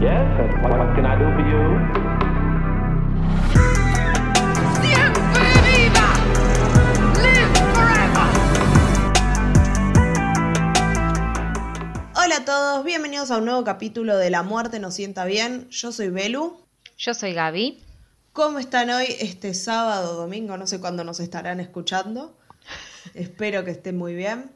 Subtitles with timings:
[0.00, 0.30] Yes,
[0.62, 1.58] what, what can I do for you?
[4.80, 6.08] Siempre viva!
[7.18, 8.28] Live forever!
[12.14, 15.68] Hola a todos, bienvenidos a un nuevo capítulo de La muerte nos sienta bien.
[15.70, 16.56] Yo soy Belu.
[16.96, 17.82] Yo soy Gaby.
[18.32, 20.56] ¿Cómo están hoy este sábado, domingo?
[20.56, 22.38] No sé cuándo nos estarán escuchando.
[23.14, 24.52] Espero que estén muy bien.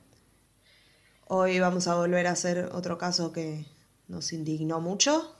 [1.26, 3.66] Hoy vamos a volver a hacer otro caso que
[4.08, 5.34] nos indignó mucho,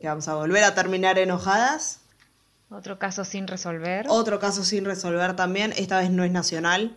[0.00, 2.00] que vamos a volver a terminar enojadas.
[2.70, 4.06] Otro caso sin resolver.
[4.08, 6.96] Otro caso sin resolver también, esta vez no es nacional.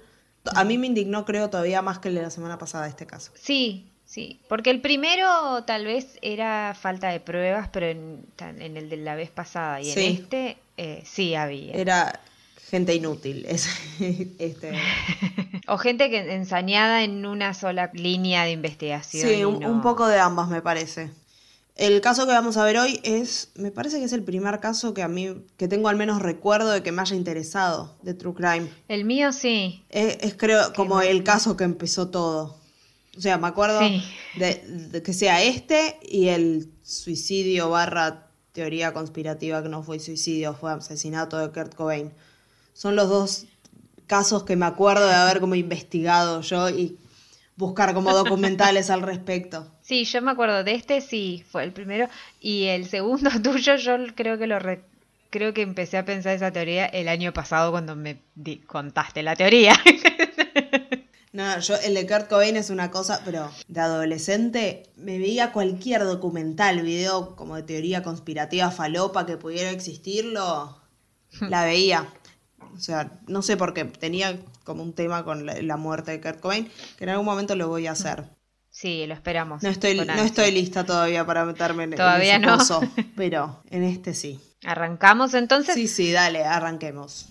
[0.55, 3.31] A mí me indignó creo todavía más que el de la semana pasada este caso.
[3.35, 4.41] Sí, sí.
[4.49, 9.15] Porque el primero tal vez era falta de pruebas, pero en, en el de la
[9.15, 10.05] vez pasada y Sí.
[10.05, 11.73] en este eh, sí había.
[11.75, 12.19] Era
[12.69, 13.45] gente inútil.
[13.47, 13.67] es-
[14.39, 14.71] este,
[15.67, 19.27] o gente que ensañada en una sola línea de investigación.
[19.27, 21.11] Sí, un, no- un poco de ambas me parece.
[21.75, 24.93] El caso que vamos a ver hoy es, me parece que es el primer caso
[24.93, 28.33] que a mí, que tengo al menos recuerdo de que me haya interesado de True
[28.33, 28.69] Crime.
[28.89, 29.85] El mío sí.
[29.89, 32.57] Es, es, creo como el caso que empezó todo.
[33.17, 34.03] O sea, me acuerdo Sí.
[34.35, 34.55] de,
[34.91, 40.71] de que sea este y el suicidio barra teoría conspirativa que no fue suicidio, fue
[40.73, 42.11] asesinato de Kurt Cobain.
[42.79, 43.45] Son los dos
[44.07, 46.97] casos que me acuerdo de haber como investigado yo y
[47.57, 49.67] buscar como documentales al respecto.
[49.89, 52.07] Sí, yo me acuerdo de este, sí, fue el primero.
[52.39, 54.83] Y el segundo tuyo, yo creo que lo re-
[55.29, 59.35] creo que empecé a pensar esa teoría el año pasado cuando me di- contaste la
[59.35, 59.73] teoría.
[61.31, 66.03] No, yo el de Kurt Cobain es una cosa, pero de adolescente me veía cualquier
[66.03, 70.81] documental, video como de teoría conspirativa falopa que pudiera existirlo,
[71.41, 72.07] la veía.
[72.75, 76.21] O sea, no sé por qué, tenía como un tema con la, la muerte de
[76.21, 78.23] Kurt Cobain, que en algún momento lo voy a hacer.
[78.69, 79.61] sí, lo esperamos.
[79.63, 82.57] No estoy, no estoy lista todavía para meterme en, en Todavía ese no.
[82.57, 82.81] pozo,
[83.15, 84.39] pero en este sí.
[84.65, 85.75] Arrancamos entonces.
[85.75, 87.27] Sí, sí, dale, arranquemos.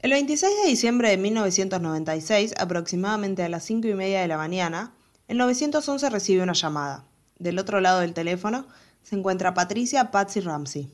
[0.00, 4.92] El 26 de diciembre de 1996, aproximadamente a las 5 y media de la mañana,
[5.28, 7.04] el 911 recibe una llamada.
[7.38, 8.66] Del otro lado del teléfono
[9.02, 10.92] se encuentra Patricia Patsy Ramsey.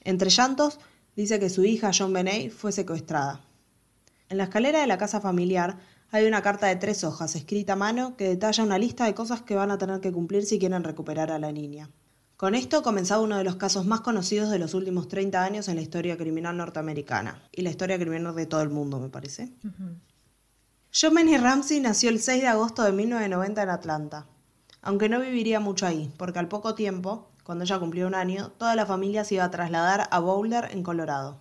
[0.00, 0.78] Entre llantos,
[1.16, 3.40] dice que su hija John Benet fue secuestrada.
[4.28, 5.78] En la escalera de la casa familiar
[6.10, 9.42] hay una carta de tres hojas escrita a mano que detalla una lista de cosas
[9.42, 11.90] que van a tener que cumplir si quieren recuperar a la niña.
[12.38, 15.74] Con esto comenzaba uno de los casos más conocidos de los últimos 30 años en
[15.74, 19.52] la historia criminal norteamericana y la historia criminal de todo el mundo, me parece.
[20.94, 24.26] John Benny Ramsey nació el 6 de agosto de 1990 en Atlanta,
[24.80, 28.76] aunque no viviría mucho ahí, porque al poco tiempo, cuando ella cumplió un año, toda
[28.76, 31.40] la familia se iba a trasladar a Boulder, en Colorado.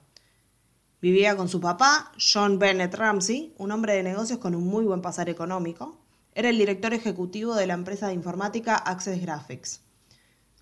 [1.01, 5.01] Vivía con su papá, John Bennett Ramsey, un hombre de negocios con un muy buen
[5.01, 5.97] pasar económico.
[6.33, 9.81] Era el director ejecutivo de la empresa de informática Access Graphics.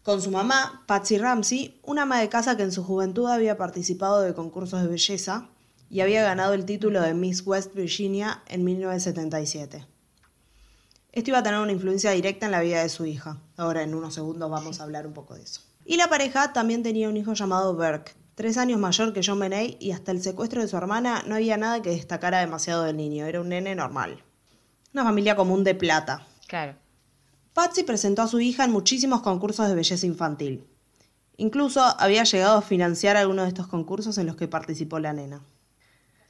[0.02, 4.22] Con su mamá, Patsy Ramsey, una ama de casa que en su juventud había participado
[4.22, 5.50] de concursos de belleza
[5.92, 9.95] y había ganado el título de Miss West Virginia en 1977.
[11.16, 13.40] Esto iba a tener una influencia directa en la vida de su hija.
[13.56, 15.62] Ahora en unos segundos vamos a hablar un poco de eso.
[15.86, 19.78] Y la pareja también tenía un hijo llamado Burke, tres años mayor que John Benet
[19.80, 23.26] y hasta el secuestro de su hermana no había nada que destacara demasiado del niño,
[23.26, 24.24] era un nene normal.
[24.94, 26.28] Una familia común de plata.
[26.48, 26.76] Claro.
[27.54, 30.68] Patsy presentó a su hija en muchísimos concursos de belleza infantil.
[31.38, 35.42] Incluso había llegado a financiar algunos de estos concursos en los que participó la nena.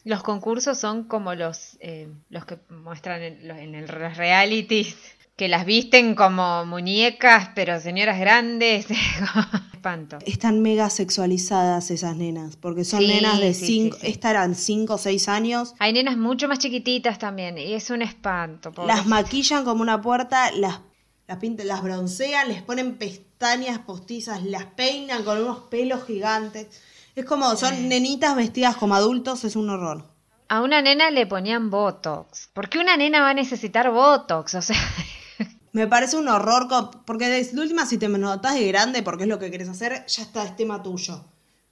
[0.05, 4.95] Los concursos son como los, eh, los que muestran en, los- en el realities,
[5.35, 8.85] que las visten como muñecas, pero señoras grandes.
[9.73, 10.17] Espanto.
[10.25, 14.11] Están mega sexualizadas esas nenas, porque son Sí, nenas de 5, sí, sí.
[14.11, 18.01] estas eran 5 o 6 años, Hay nenas mucho más chiquititas también, y es un
[18.01, 18.71] espanto.
[18.87, 20.79] las maquillan como una puerta, las,
[21.27, 26.67] las, pintan, las broncean, les ponen pestañas postizas, las peinan con unos pelos gigantes.
[27.15, 30.03] Es como, son nenitas vestidas como adultos, es un horror.
[30.49, 32.49] A una nena le ponían Botox.
[32.53, 34.53] ¿Por qué una nena va a necesitar Botox?
[34.55, 34.77] O sea,
[35.71, 36.67] Me parece un horror,
[37.05, 40.23] porque de última si te notas de grande porque es lo que querés hacer, ya
[40.23, 41.25] está, es tema tuyo.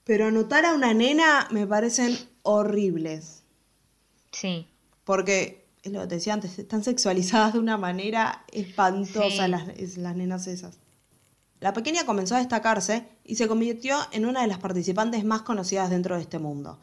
[0.04, 3.44] Pero anotar a una nena me parecen horribles.
[4.32, 4.68] sí.
[5.06, 9.52] Porque, es lo que te decía antes, están sexualizadas de una manera espantosa Sí.
[9.52, 10.78] las, es- las nenas esas.
[11.64, 15.90] La pequeña comenzó a destacarse y se convirtió en una de las participantes más conocidas
[15.90, 16.78] dentro de este mundo.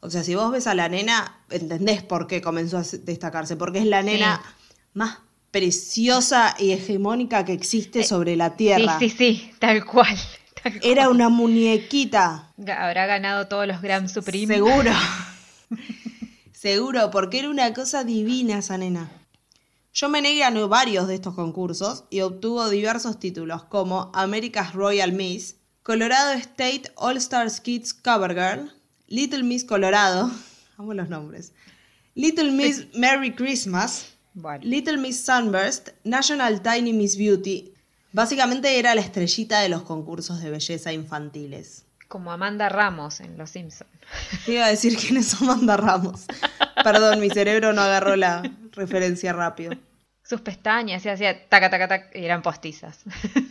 [0.00, 3.56] O sea, si vos ves a la nena, entendés por qué comenzó a se- destacarse,
[3.56, 4.06] porque es la Sí.
[4.08, 4.42] nena
[4.92, 8.98] más preciosa y hegemónica que existe sobre la Sí, tierra.
[8.98, 10.14] sí, sí, tal cual.
[10.62, 10.80] tal cual.
[10.84, 12.52] Era una muñequita.
[12.58, 14.54] Habrá ganado todos los Grand Supreme.
[14.54, 14.92] Seguro.
[16.52, 19.10] Seguro, porque era una cosa divina esa nena.
[20.02, 26.32] Benet ganó varios de estos concursos y obtuvo diversos títulos como America's Royal Miss, Colorado
[26.32, 28.72] State All Stars Kids Cover Girl,
[29.08, 30.30] Little Miss Colorado,
[30.76, 31.52] amo los nombres,
[32.14, 34.62] Little Miss Merry Christmas, Bueno.
[34.64, 37.72] Little Miss Sunburst, National Tiny Miss Beauty.
[38.12, 41.84] Básicamente era la estrellita de los concursos de belleza infantiles.
[42.08, 43.90] Como Amanda Ramos en Los Simpsons.
[44.44, 46.26] Te iba a decir quién es Amanda Ramos.
[46.84, 49.72] Perdón, mi cerebro no agarró la referencia rápido.
[50.28, 53.00] Sus pestañas, y hacía taca, taca, taca, y eran postizas.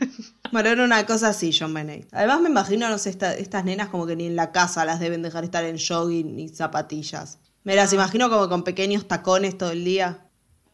[0.52, 2.08] Bueno, era una cosa así, John Benet.
[2.14, 5.00] Además me imagino, no sé, esta- estas nenas como que ni en la casa las
[5.02, 7.40] deben dejar estar en jogging ni zapatillas.
[7.64, 10.20] Me las imagino como con pequeños tacones todo el día.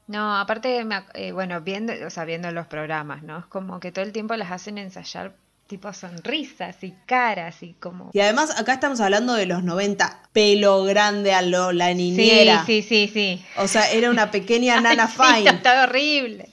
[0.07, 3.39] No, aparte, me ac- eh, bueno, viendo, o sea, viendo los programas, ¿no?
[3.39, 5.35] Es como que todo el tiempo las hacen ensayar
[5.71, 8.11] tipo sonrisas y caras y como...
[8.13, 12.65] Y además acá estamos hablando de los 90, pelo grande a lo, la niñera.
[12.65, 13.45] Sí, sí, sí, sí.
[13.57, 15.49] O sea, era una pequeña Nana Sí, Fine.
[15.49, 16.49] está horrible.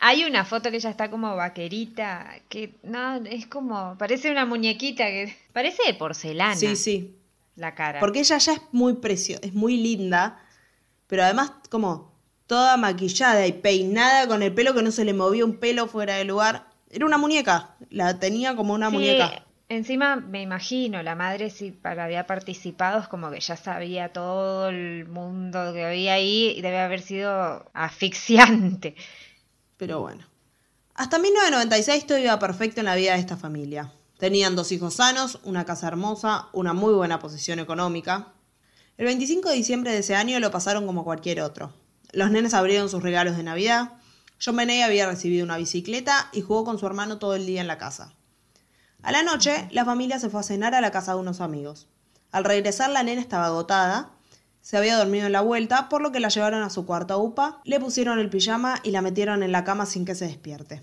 [0.00, 5.04] Hay una foto que ella está como vaquerita, que no, es como, parece una muñequita
[5.06, 7.14] que parece de porcelana Sí, sí.
[7.54, 8.00] la cara.
[8.00, 10.40] Porque ella ya es muy preciosa, es muy linda,
[11.06, 12.12] pero además como
[12.48, 16.16] toda maquillada y peinada con el pelo que no se le movía un pelo fuera
[16.16, 16.73] de lugar.
[16.94, 19.44] Era una muñeca, la tenía como una Sí, muñeca.
[19.68, 24.68] Encima me imagino, la madre si para- había participado es como que ya sabía todo
[24.68, 28.94] el mundo que había ahí y debe haber sido asfixiante.
[29.76, 30.24] Pero bueno.
[30.94, 33.90] Hasta 1996 todo iba perfecto en la vida de esta familia.
[34.18, 38.28] Tenían dos hijos sanos, una casa hermosa, una muy buena posición económica.
[38.96, 41.72] El 25 de diciembre de ese año lo pasaron como cualquier otro.
[42.12, 43.94] Los nenes abrieron sus regalos de Navidad.
[44.42, 47.66] John Benet había recibido una bicicleta y jugó con su hermano todo el día en
[47.66, 48.14] la casa.
[49.02, 51.88] A la noche, la familia se fue a cenar a la casa de unos amigos.
[52.32, 54.10] Al regresar, la nena estaba agotada,
[54.60, 57.18] se había dormido en la vuelta, por lo que la llevaron a su cuarto a
[57.18, 60.82] UPA, le pusieron el pijama y la metieron en la cama sin que se despierte.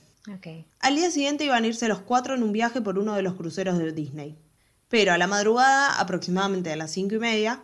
[0.79, 3.33] Al día siguiente iban a irse los cuatro en un viaje por uno de los
[3.33, 4.37] cruceros de Disney.
[4.87, 7.63] Pero a la madrugada, aproximadamente a las cinco y media,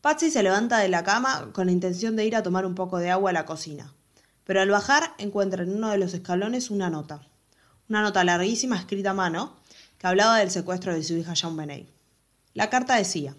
[0.00, 2.98] Patsy se levanta de la cama con la intención de ir a tomar un poco
[2.98, 3.92] de agua a la cocina.
[4.48, 7.20] Pero al bajar encuentra en uno de los escalones una nota.
[7.86, 9.54] Una nota larguísima escrita a mano
[9.98, 11.86] que hablaba del secuestro de su hija Jean Benet.
[12.54, 13.36] La carta decía,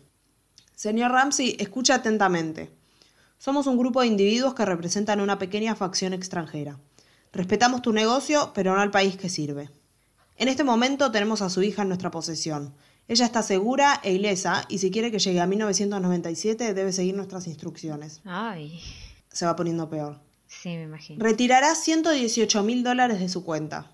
[0.76, 2.70] Señor Ramsey, escucha atentamente.
[3.40, 6.78] Somos un grupo de individuos que representan una pequeña facción extranjera.
[7.34, 9.72] Respetamos tu negocio, pero no al país que sirve.
[10.36, 12.76] En este momento tenemos a su hija en nuestra posesión.
[13.08, 17.48] Ella está segura e ilesa y si quiere que llegue a 1997 debe seguir nuestras
[17.48, 18.22] instrucciones.
[18.26, 18.80] Ay,
[19.32, 20.29] Se va poniendo peor.
[20.50, 21.24] Sí, me imagino.
[21.24, 23.90] Retirará 118 mil dólares de su cuenta.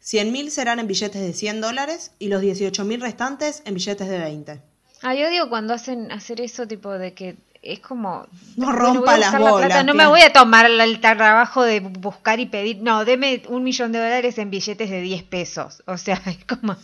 [0.00, 4.08] 100 mil serán en billetes de 100 dólares y los 18 mil restantes en billetes
[4.08, 4.62] de 20.
[5.02, 8.26] Ah, yo digo cuando hacen hacer eso tipo de que es como
[8.56, 11.80] No rompa las la bolas, plata, no me voy a tomar el, el trabajo de
[11.80, 15.82] buscar y pedir, no, deme un millón de dólares en billetes de 10 pesos.
[15.86, 16.76] O sea, es como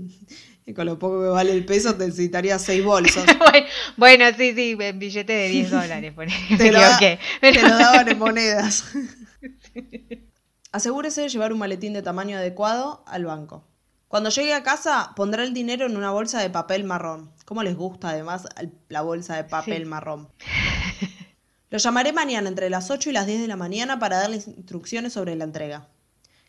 [0.66, 3.24] Y con lo poco que vale el peso te necesitaría 6 bolsos.
[3.98, 6.26] bueno, sí, sí, en billete de 10 dólares, por.
[6.56, 7.18] Te lo, da- equivoqué.
[7.40, 8.84] te Pero- lo daban en monedas.
[10.72, 13.64] Asegúrese de llevar un maletín de tamaño adecuado al banco.
[14.08, 17.32] Cuando llegue a casa, pondrá el dinero en una bolsa de papel marrón.
[17.44, 18.46] ¿Cómo les gusta además
[18.88, 19.88] la bolsa de papel Sí.
[19.88, 20.28] marrón?
[21.70, 25.12] Lo llamaré mañana entre las 8 y las 10 de la mañana para darles instrucciones
[25.12, 25.88] sobre la entrega.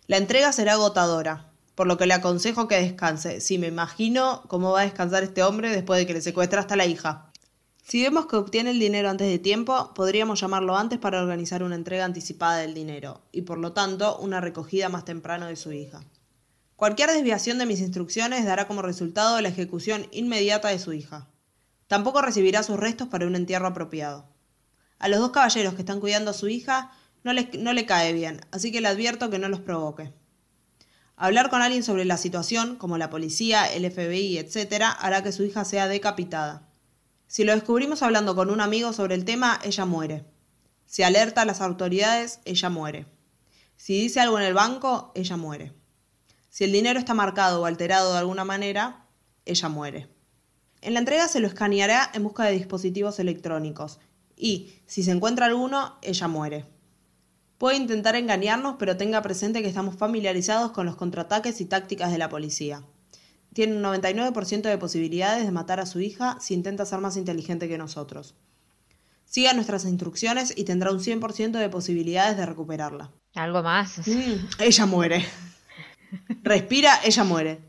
[0.07, 3.42] La entrega será agotadora, por lo que le aconsejo que descanse.
[3.42, 6.76] Sí, me imagino cómo va a descansar este hombre después de que le secuestra hasta
[6.76, 7.32] la hija.
[7.84, 11.76] Si vemos que obtiene el dinero antes de tiempo, podríamos llamarlo antes para organizar una
[11.76, 16.02] entrega anticipada del dinero y por lo tanto una recogida más temprano de su hija.
[16.78, 21.28] Cualquier desviación de mis instrucciones dará como resultado la ejecución inmediata de su hija.
[21.88, 24.26] Tampoco recibirá sus restos para un entierro apropiado.
[24.98, 26.92] A los dos caballeros que están cuidando a su hija
[27.24, 30.12] no, no le cae bien, así que le advierto que no los provoque.
[31.18, 35.44] Hablar con alguien sobre la situación, como la policía, el FBI, etc., hará que su
[35.44, 36.68] hija sea decapitada.
[37.28, 40.26] Si lo descubrimos hablando con un amigo sobre el tema, ella muere.
[40.86, 43.07] Si alerta a las autoridades, ella muere.
[43.78, 45.74] Si dice algo en el banco, ella muere.
[46.50, 49.06] Si el dinero está marcado o alterado de alguna manera,
[49.45, 50.10] ella muere.
[50.81, 54.00] En la entrega se lo escaneará en busca de dispositivos electrónicos
[54.36, 56.66] y, si se encuentra alguno, ella muere.
[57.57, 62.18] Puede intentar engañarnos, pero tenga presente que estamos familiarizados con los contraataques y tácticas de
[62.18, 62.83] la policía.
[63.54, 67.69] Tiene un 99% de posibilidades de matar a su hija si intenta ser más inteligente
[67.69, 68.35] que nosotros.
[69.24, 73.12] Siga nuestras instrucciones y tendrá un 100% de posibilidades de recuperarla.
[73.33, 74.00] Algo más.
[74.06, 75.26] Mm, ella muere.
[76.44, 77.62] Respira, ella muere.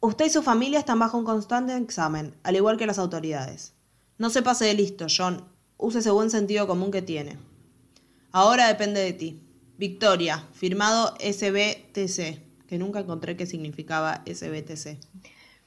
[0.00, 3.74] Usted y su familia están bajo un constante examen, al igual que las autoridades.
[4.18, 5.44] No se pase de listo, John.
[5.78, 7.38] Use ese buen sentido común que tiene.
[8.32, 9.42] Ahora depende de ti.
[9.78, 14.98] Victoria, firmado SBTC, que nunca encontré qué significaba SBTC.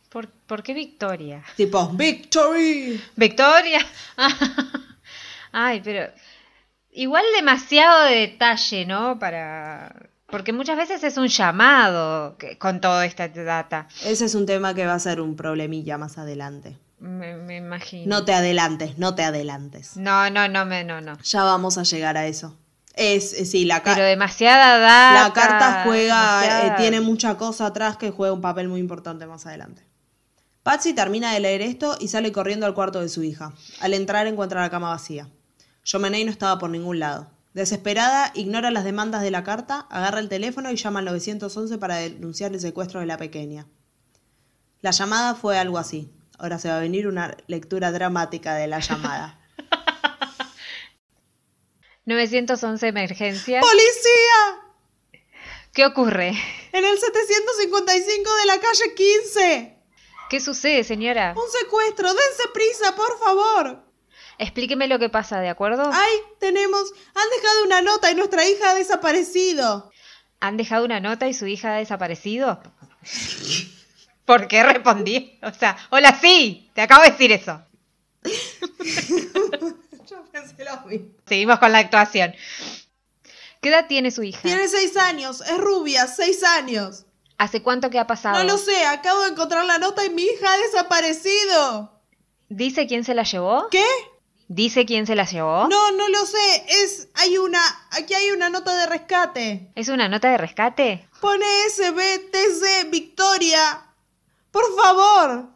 [0.10, 1.44] ¿Por, por qué Victoria?
[1.58, 3.02] Tipo, Victory.
[3.16, 3.80] ¿Victoria?
[5.52, 6.10] Ay, pero
[6.92, 9.20] igual demasiado de detalle, ¿no?
[9.20, 10.10] Para...
[10.28, 13.88] Porque muchas veces es un llamado que- con toda esta data.
[14.06, 16.78] Ese es un tema que va a ser un problemilla más adelante.
[17.00, 18.08] Me, me imagino.
[18.20, 19.98] No te adelantes, no te adelantes.
[19.98, 21.18] no, no, no, me, no, no.
[21.24, 22.58] Ya vamos a llegar a eso.
[22.94, 25.28] Es, es- sí, la, ca- Pero demasiada data.
[25.28, 29.46] la carta juega, eh, tiene mucha cosa atrás que juega un papel muy importante más
[29.46, 29.84] adelante.
[30.64, 33.54] Patsy termina de leer esto y sale corriendo al cuarto de su hija.
[33.82, 35.30] Al entrar encuentra la cama vacía.
[35.90, 37.30] Jomenei no estaba por ningún lado.
[37.54, 41.98] Desesperada, ignora las demandas de la carta, agarra el teléfono y llama al 911 para
[41.98, 43.68] denunciar el secuestro de la pequeña.
[44.82, 46.10] La llamada fue algo así.
[46.38, 49.40] Ahora se va a venir una lectura dramática de la llamada.
[52.06, 53.62] 911 emergencia.
[53.62, 55.22] ¡Policía!
[55.74, 56.30] ¿Qué ocurre?
[56.72, 59.78] En el 755 de la calle 15.
[60.30, 61.34] ¿Qué sucede, señora?
[61.36, 62.14] Un secuestro.
[62.14, 63.84] Dense prisa, por favor.
[64.38, 65.90] Explíqueme lo que pasa, ¿de acuerdo?
[65.92, 66.94] Ay, tenemos...
[67.14, 69.92] Han dejado una nota y nuestra hija ha desaparecido.
[70.40, 72.62] ¿Han dejado una nota y su hija ha desaparecido?
[74.26, 75.40] ¿Por qué respondí?
[75.44, 77.62] O sea, hola, sí, te acabo de decir eso.
[80.10, 81.08] Yo pensé lo mismo.
[81.28, 82.34] Seguimos con la actuación.
[83.62, 84.42] ¿Qué edad tiene su hija?
[84.42, 85.42] Tiene seis años.
[85.42, 87.06] Es rubia, seis años.
[87.38, 88.38] ¿Hace cuánto que ha pasado?
[88.38, 88.86] No lo sé.
[88.86, 92.02] Acabo de encontrar la nota y mi hija ha desaparecido.
[92.50, 93.68] ¿Dice quién se la llevó?
[93.70, 93.86] ¿Qué?
[94.48, 95.68] ¿Dice quién se la llevó?
[95.68, 96.66] No, no lo sé.
[96.68, 97.08] Es...
[97.16, 97.60] Hay una...
[97.92, 99.72] Aquí hay una nota de rescate.
[99.76, 101.10] ¿Es una nota de rescate?
[101.20, 103.85] Pone SBTC Victoria.
[104.56, 105.50] Por favor.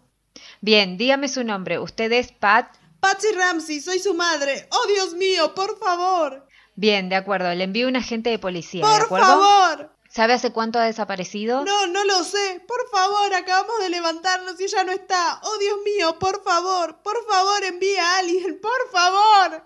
[0.60, 1.80] Bien, dígame su nombre.
[1.80, 2.76] ¿Usted es Pat?
[3.00, 4.68] Patsy Ramsey, soy su madre.
[4.72, 6.46] Oh, Dios mío, por favor.
[6.76, 7.54] Bien, de acuerdo.
[7.56, 9.26] Le envío un agente de policía, ¿de Por acuerdo?
[9.26, 9.96] favor.
[10.10, 11.64] ¿Sabe hace cuánto ha desaparecido?
[11.64, 12.62] No, no lo sé.
[12.68, 15.40] Por favor, acabamos de levantarnos y ella no está.
[15.44, 17.02] Oh, Dios mío, por favor.
[17.02, 18.60] Por favor, envía a alguien.
[18.60, 19.64] Por favor.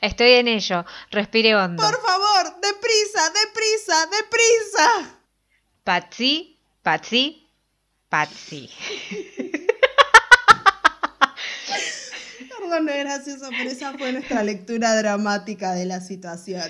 [0.00, 0.84] Estoy en ello.
[1.10, 1.82] Respire hondo.
[1.82, 2.60] Por favor.
[2.60, 5.18] Deprisa, deprisa, deprisa.
[5.82, 7.47] Patsy, Patsy,
[8.08, 8.70] Patsy.
[12.58, 16.68] Perdón, no es gracioso, pero esa fue nuestra lectura dramática de la situación.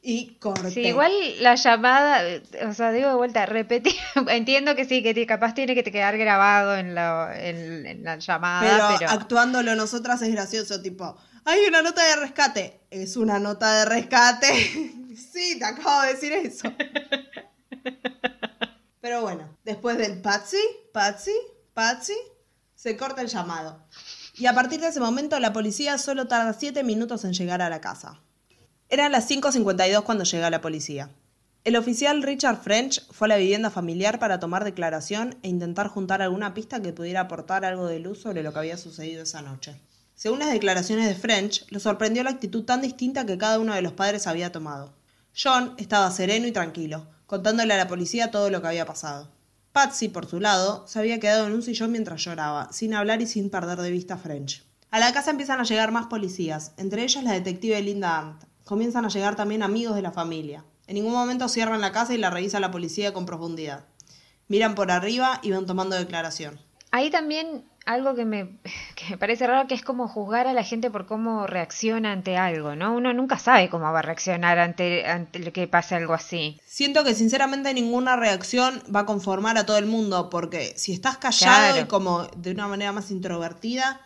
[0.00, 0.70] Y corte.
[0.70, 2.22] Sí, igual la llamada,
[2.66, 3.94] o sea, digo de vuelta, repetir,
[4.28, 8.12] entiendo que sí, que capaz tiene que te quedar grabado en, lo- en- en la
[8.14, 12.80] Pero, llamada, pero, actuándolo nosotras es gracioso, tipo, hay una nota de rescate.
[12.90, 14.46] Es una nota de rescate.
[15.32, 16.72] sí, te acabo de decir eso.
[19.00, 20.62] Pero bueno, después del Patsy,
[20.92, 21.34] Patsy,
[21.74, 22.16] Patsy,
[22.74, 23.82] se corta el llamado.
[24.34, 27.70] Y a partir de ese momento la policía solo tarda 7 minutos en llegar a
[27.70, 28.20] la casa.
[28.88, 31.10] Eran las 5.52 cuando llega la policía.
[31.64, 36.22] El oficial Richard French fue a la vivienda familiar para tomar declaración e intentar juntar
[36.22, 39.76] alguna pista que pudiera aportar algo de luz sobre lo que había sucedido esa noche.
[40.14, 43.82] Según las declaraciones de French, lo sorprendió la actitud tan distinta que cada uno de
[43.82, 44.94] los padres había tomado.
[45.40, 49.30] John estaba sereno y tranquilo, contándole a la policía todo lo que había pasado.
[49.72, 53.26] Patsy, por su lado, se había quedado en un sillón mientras lloraba, sin hablar y
[53.26, 54.64] sin perder de vista a French.
[54.90, 58.44] A la casa empiezan a llegar más policías, entre ellos la detective Linda Ant.
[58.64, 60.64] Comienzan a llegar también amigos de la familia.
[60.86, 63.84] En ningún momento cierran la casa y la revisa la policía con profundidad.
[64.48, 66.58] Miran por arriba y van tomando declaración.
[66.90, 68.58] Hay también algo que me,
[68.94, 72.36] que me parece raro, que es como juzgar a la gente por cómo reacciona ante
[72.36, 72.94] algo, ¿no?
[72.94, 76.60] Uno nunca sabe cómo va a reaccionar ante, ante que pase algo así.
[76.66, 81.16] Siento que sinceramente ninguna reacción va a conformar a todo el mundo, porque si estás
[81.16, 81.80] callado Claro.
[81.80, 84.00] y como de una manera más introvertida,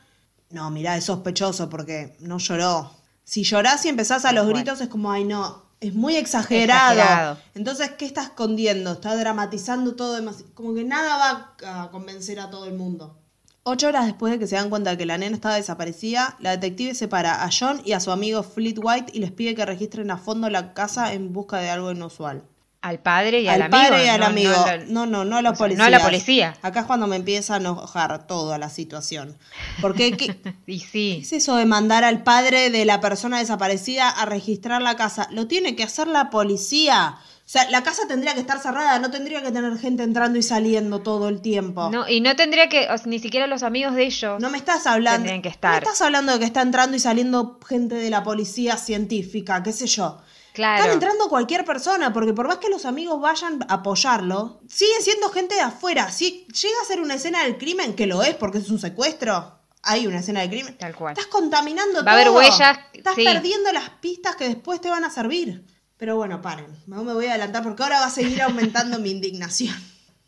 [0.51, 2.93] no, mirá, es sospechoso porque no lloró.
[3.25, 6.93] Si llorás y empezás a los gritos es como, ay no, es muy exagerado.
[6.93, 7.39] Exagerado.
[7.55, 8.93] Entonces, ¿qué está escondiendo?
[8.93, 10.53] Está dramatizando todo demasiado.
[10.55, 11.17] Como que nada
[11.65, 13.19] va a convencer a todo el mundo.
[13.65, 16.51] Ocho horas después de que se dan cuenta de que la nena estaba desaparecida, la
[16.51, 20.11] detective separa a John y a su amigo Fleet White y les pide que registren
[20.11, 22.43] a fondo la casa en busca de algo inusual.
[22.81, 23.89] Al padre y al, al amigo.
[23.91, 24.53] padre y al no- amigo.
[24.89, 25.79] no No, no, no, a los o sea, policías.
[25.79, 26.55] no a la policía.
[26.63, 29.39] Acá es cuando me empieza a enojar toda la situación.
[29.81, 34.09] Porque, ¿qué, qué Y sí, es eso de mandar al padre de la persona desaparecida
[34.09, 35.29] a registrar la casa?
[35.31, 37.19] Lo tiene que hacer la policía.
[37.45, 40.43] O sea, la casa tendría que estar cerrada, no tendría que tener gente entrando y
[40.43, 41.91] saliendo todo el tiempo.
[41.91, 44.41] no, y no tendría que, o sea, ni siquiera los amigos de ellos.
[44.41, 45.19] No me estás hablando.
[45.29, 45.73] Tendrían que No estar.
[45.73, 49.73] me estás hablando de que está entrando y saliendo gente de la policía científica, qué
[49.73, 50.19] sé yo.
[50.55, 50.77] Claro.
[50.83, 55.29] Están entrando cualquier persona, porque por más que los amigos vayan a apoyarlo, siguen siendo
[55.31, 56.11] gente de afuera.
[56.11, 59.59] Si llega a ser una escena del crimen, que lo es porque es un secuestro,
[59.83, 60.77] hay una escena de crimen.
[60.79, 61.15] Tal cual.
[61.17, 62.05] Estás contaminando todo.
[62.05, 63.25] Va a haber huellas, Estás sí.
[63.25, 65.65] perdiendo las pistas que después te van a servir.
[66.03, 66.67] Pero bueno, paren.
[66.89, 69.77] No me voy a adelantar porque ahora va a seguir aumentando mi indignación.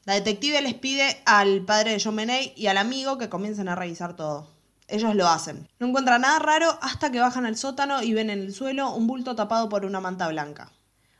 [0.04, 2.20] La detective les pide al padre de John
[2.54, 4.52] y al amigo que comiencen a revisar todo.
[4.86, 5.68] Ellos lo hacen.
[5.80, 9.08] No encuentran nada raro hasta que bajan al sótano y ven en el suelo un
[9.08, 10.70] bulto tapado por una manta blanca.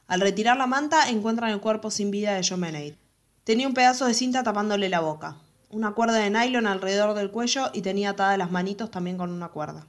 [0.06, 2.64] Al retirar la manta encuentran el cuerpo sin vida de John.
[3.42, 5.34] Tenía un pedazo de cinta tapándole la boca,
[5.68, 9.48] una cuerda de nylon alrededor del cuello y tenía atadas las manitos también con una
[9.48, 9.84] cuerda.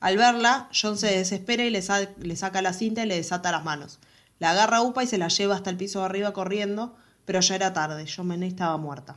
[0.00, 3.50] Al verla, John se desespera y le, sa- le saca la cinta y le desata
[3.50, 3.98] las manos.
[4.38, 7.40] La agarra a Upa y se la lleva hasta el piso de arriba corriendo, pero
[7.40, 9.16] ya era tarde, John estaba muerta.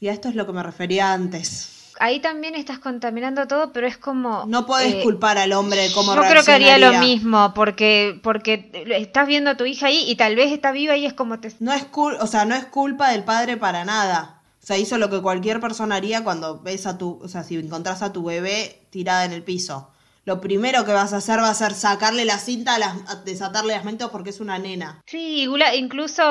[0.00, 1.72] Y a esto es lo que me refería antes.
[1.98, 4.44] Ahí también estás contaminando todo, pero es como...
[4.46, 8.20] No podés eh, culpar al hombre de cómo Yo creo que haría lo mismo, porque,
[8.22, 11.40] porque estás viendo a tu hija ahí y tal vez está viva y es como
[11.40, 11.54] te...
[11.60, 14.42] No es cul- o sea, no es culpa del padre para nada.
[14.62, 17.56] O sea, hizo lo que cualquier persona haría cuando ves a tu, o sea, si
[17.56, 19.90] encontrás a tu bebé tirada en el piso.
[20.26, 23.22] Lo primero que vas a hacer va a ser sacarle la cinta, a las- a
[23.24, 25.00] desatarle las manitos porque es una nena.
[25.06, 26.22] Sí, incluso,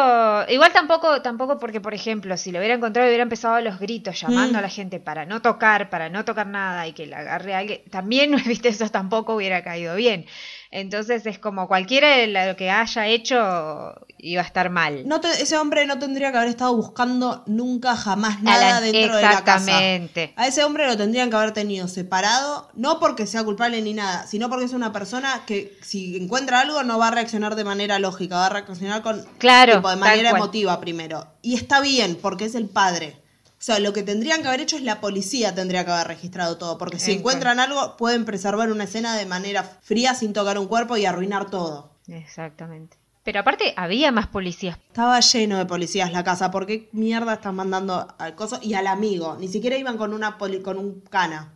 [0.50, 4.20] igual tampoco, tampoco porque, por ejemplo, si lo hubiera encontrado hubiera empezado a los gritos,
[4.20, 4.60] llamando Mm.
[4.60, 7.60] a la gente para no tocar, para no tocar nada y que la agarre a
[7.60, 10.25] alguien, también, viste, eso tampoco hubiera caído bien.
[10.77, 13.38] Entonces es como cualquiera lo que haya hecho
[14.17, 15.08] iba a estar mal.
[15.08, 19.15] No te- ese hombre no tendría que haber estado buscando nunca jamás nada la- dentro
[19.15, 19.55] de la casa.
[19.58, 20.34] Exactamente.
[20.36, 24.27] A ese hombre lo tendrían que haber tenido separado, no porque sea culpable ni nada,
[24.27, 27.98] sino porque es una persona que si encuentra algo no va a reaccionar de manera
[28.00, 31.25] lógica, va a reaccionar con Claro, tipo, de manera emotiva primero.
[31.41, 33.22] Y está bien, porque es el padre.
[33.65, 36.55] O sea, lo que tendrían que haber hecho es la policía tendría que haber registrado
[36.60, 40.67] todo, porque si encuentran algo pueden preservar una escena de manera fría sin tocar un
[40.67, 41.89] cuerpo y arruinar todo.
[42.07, 42.95] Exactamente.
[43.24, 44.77] Pero aparte había más policías.
[44.89, 48.86] Estaba lleno de policías la casa, ¿por qué mierda están mandando al coso y al
[48.86, 49.36] amigo?
[49.39, 51.51] Ni siquiera iban con una poli- con un cana.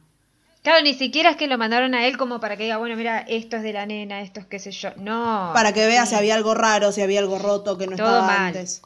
[0.64, 3.20] Claro, ni siquiera es que lo mandaron a él como para que diga, bueno, mira,
[3.20, 4.90] esto es de la nena, esto es qué sé yo.
[4.98, 5.52] No.
[5.54, 8.26] para que vea si había algo raro, si había algo roto que no Todo estaba
[8.26, 8.48] mal.
[8.48, 8.82] antes.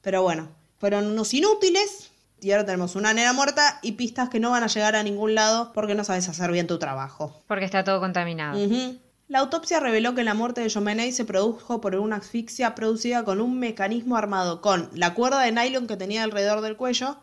[0.00, 0.48] Pero bueno,
[0.80, 2.12] fueron unos inútiles
[2.46, 5.34] y ahora tenemos una nena muerta y pistas que no van a llegar a ningún
[5.34, 7.42] lado porque no sabes hacer bien tu trabajo.
[7.48, 8.56] Porque está todo contaminado.
[9.26, 13.40] La autopsia reveló que la muerte de Jomenei se produjo por una asfixia producida con
[13.40, 17.16] un mecanismo armado con la cuerda de nylon que tenía alrededor del cuello,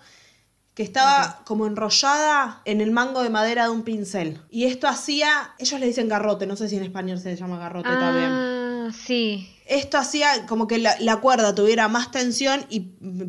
[0.73, 4.41] que estaba como enrollada en el mango de madera de un pincel.
[4.49, 7.87] Y esto hacía, ellos le dicen garrote, no sé si en español se llama garrote
[7.87, 8.29] también.
[8.29, 9.52] Ah, sí.
[9.65, 12.81] Esto hacía como que la, la cuerda tuviera más tensión y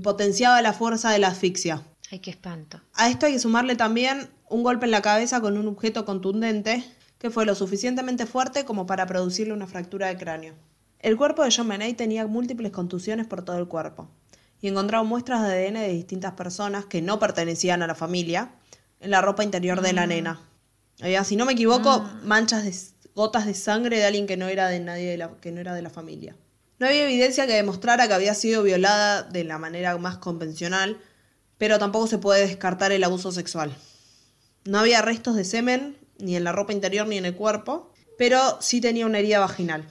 [0.03, 1.83] potenciaba la fuerza de la asfixia.
[2.11, 2.81] Ay, qué espanto.
[2.95, 6.85] A esto hay que sumarle también un golpe en la cabeza con un objeto contundente
[7.19, 10.55] que fue lo suficientemente fuerte como para producirle una fractura de cráneo.
[11.01, 14.09] El cuerpo de John Benet tenía múltiples contusiones por todo el cuerpo
[14.61, 18.53] y encontraron muestras de ADN de distintas personas que no pertenecían a la familia
[19.01, 20.41] en la ropa interior de la nena.
[21.03, 22.71] Había, si no me equivoco, manchas de
[23.15, 25.75] gotas de sangre de alguien que no era de nadie de la, que no era
[25.75, 26.37] de la familia.
[26.79, 30.99] No había evidencia que demostrara que había sido violada de la manera más convencional,
[31.59, 33.75] pero tampoco se puede descartar el abuso sexual.
[34.65, 38.59] No había restos de semen, ni en la ropa interior ni en el cuerpo, pero
[38.61, 39.89] sí tenía una herida vaginal.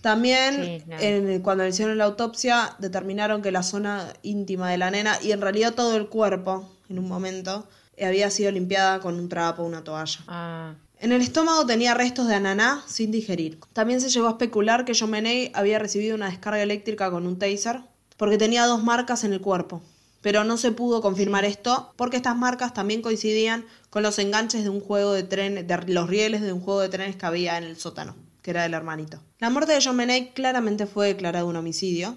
[0.00, 0.98] También, Sí, no.
[0.98, 5.30] en- cuando le hicieron la autopsia, determinaron que la zona íntima de la nena y
[5.30, 9.62] en realidad todo el cuerpo, en un momento, eh, había sido limpiada con un trapo
[9.62, 10.18] o una toalla.
[10.26, 13.58] Ah, En el estómago tenía restos de ananá sin digerir.
[13.72, 17.40] También se llegó a especular que John Benet había recibido una descarga eléctrica con un
[17.40, 17.80] taser
[18.16, 19.82] porque tenía dos marcas en el cuerpo.
[20.20, 24.68] Pero no se pudo confirmar esto porque estas marcas también coincidían con los enganches de
[24.68, 27.64] un juego de tren, de los rieles de un juego de trenes que había en
[27.64, 29.20] el sótano, que era del hermanito.
[29.40, 32.16] La muerte de John Benet claramente fue declarada un homicidio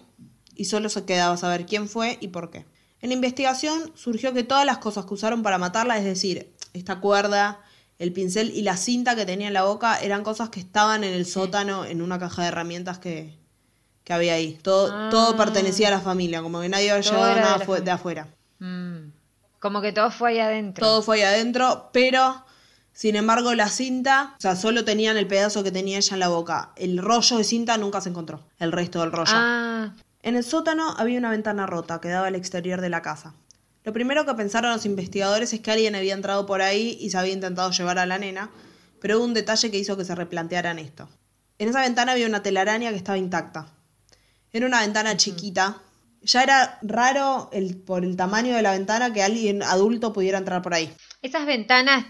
[0.54, 2.67] y solo se quedaba saber quién fue y por qué.
[3.02, 7.00] En la investigación surgió que todas las cosas que usaron para matarla, es decir, esta
[7.00, 7.65] cuerda,
[7.99, 11.13] el pincel y la cinta que tenía en la boca, eran cosas que estaban en
[11.13, 13.38] el sótano en una caja de herramientas que,
[14.03, 14.60] que había ahí.
[14.62, 15.08] Todo, Ah.
[15.10, 18.27] todo pertenecía a la familia, como que nadie había llevado de nada de afuera.
[18.60, 18.97] mm.
[19.60, 20.86] Como que todo fue ahí adentro.
[20.86, 22.45] Todo fue ahí adentro, pero
[22.93, 26.27] sin embargo la cinta, o sea, solo tenían el pedazo que tenía ella en la
[26.27, 26.71] boca.
[26.75, 29.31] El rollo de cinta nunca se encontró, el resto del rollo.
[29.34, 33.34] Ah, En el sótano había una ventana rota que daba al exterior de la casa.
[33.86, 37.17] Lo primero que pensaron los investigadores es que alguien había entrado por ahí y se
[37.17, 38.50] había intentado llevar a la nena,
[39.00, 41.08] pero hubo un detalle que hizo que se replantearan esto.
[41.60, 43.67] En esa ventana había una telaraña que estaba intacta.
[44.52, 45.78] Era una ventana chiquita.
[46.24, 50.63] Ya era raro el, por el tamaño de la ventana que alguien adulto pudiera entrar
[50.63, 50.91] por ahí.
[51.21, 52.06] esas ventanas,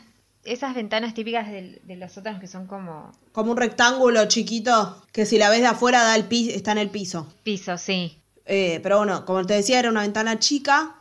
[0.46, 5.38] esas ventanas típicas de, los sótanos que son como Como un rectángulo chiquito que si
[5.38, 7.34] la ves de afuera da el pi- está en el piso.
[7.44, 8.22] pisos, sí.
[8.46, 10.95] Eh, pero bueno, como te decía, era una ventana chica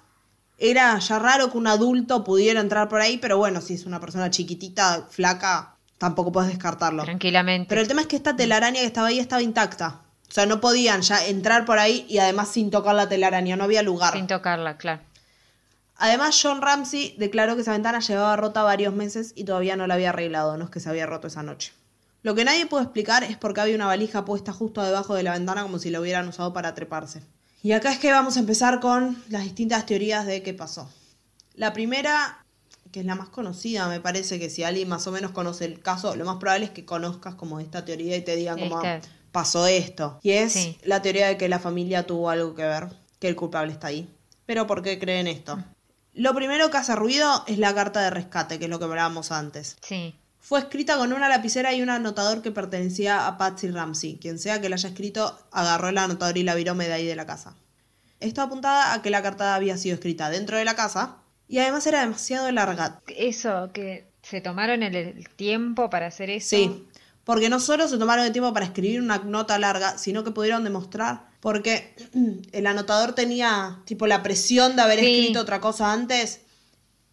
[0.58, 4.00] era ya raro que un adulto pudiera entrar por ahí, pero bueno, si es una
[4.00, 7.02] persona chiquitita, flaca, tampoco puedes descartarlo.
[7.02, 7.68] Tranquilamente.
[7.68, 10.00] Pero el tema es que esta telaraña que estaba ahí estaba intacta.
[10.28, 13.64] O sea, no podían ya entrar por ahí y además sin tocar la telaraña, no
[13.64, 14.14] había lugar.
[14.14, 15.02] Sin tocarla, claro.
[15.96, 19.94] Además, John Ramsey declaró que esa ventana llevaba rota varios meses y todavía no la
[19.94, 21.72] había arreglado, no es que se había roto esa noche.
[22.22, 25.22] Lo que nadie puede explicar es por qué había una valija puesta justo debajo de
[25.22, 27.22] la ventana como si la hubieran usado para treparse.
[27.64, 30.90] Y acá es que vamos a empezar con las distintas teorías de qué pasó.
[31.54, 32.44] La primera,
[32.92, 35.80] que es la más conocida, me parece que si alguien más o menos conoce el
[35.80, 39.08] caso, lo más probable es que conozcas como esta teoría y te digan cómo Este.
[39.32, 40.18] pasó esto.
[40.22, 40.78] Y es Sí.
[40.84, 44.10] la teoría de que la familia tuvo algo que ver, que el culpable está ahí.
[44.44, 45.58] Pero ¿por qué creen esto?
[46.12, 49.32] Lo primero que hace ruido es la carta de rescate, que es lo que hablábamos
[49.32, 49.78] antes.
[49.80, 50.14] Sí.
[50.46, 54.18] Fue escrita con una lapicera y un anotador que pertenecía a Patsy Ramsey.
[54.20, 57.16] Quien sea que la haya escrito, agarró el anotador y la virome de ahí de
[57.16, 57.56] la casa.
[58.20, 61.16] Esto apuntada a que la carta había sido escrita dentro de la casa
[61.48, 63.00] y además era demasiado larga.
[63.06, 66.50] Eso, que se tomaron el, el tiempo para hacer eso.
[66.50, 66.86] Sí,
[67.24, 70.62] porque no solo se tomaron el tiempo para escribir una nota larga, sino que pudieron
[70.62, 71.94] demostrar, porque
[72.52, 75.06] el anotador tenía tipo la presión de haber Sí.
[75.20, 76.42] escrito otra cosa antes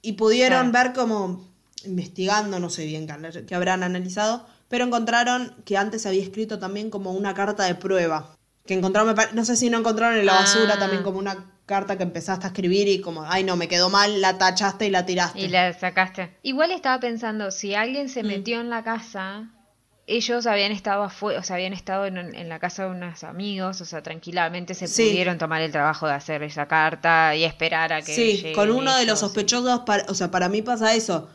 [0.02, 0.90] y pudieron Claro.
[0.90, 1.51] ver como
[1.86, 3.08] investigando, no sé bien
[3.48, 8.36] qué- habrán analizado, pero encontraron que antes había escrito también como una carta de prueba.
[8.66, 10.80] Que encontraron, no sé si no encontraron en la basura Ah.
[10.80, 14.22] también como una carta que empezaste a escribir y como, ay no, me quedó mal,
[14.22, 15.40] la tachaste y la tiraste.
[15.40, 16.38] Y la sacaste.
[16.44, 18.10] Igual estaba pensando, si alguien Mm.
[18.10, 19.50] se metió en la casa,
[20.08, 23.80] ellos habían estado afuera, o sea, habían estado en, en la casa de unos amigos,
[23.82, 25.04] o sea, tranquilamente se Sí.
[25.10, 28.96] pudieron tomar el trabajo de hacer esa carta y esperar a que Sí, con uno
[28.96, 31.30] de los sospechosos, para- o sea, para mí pasa eso.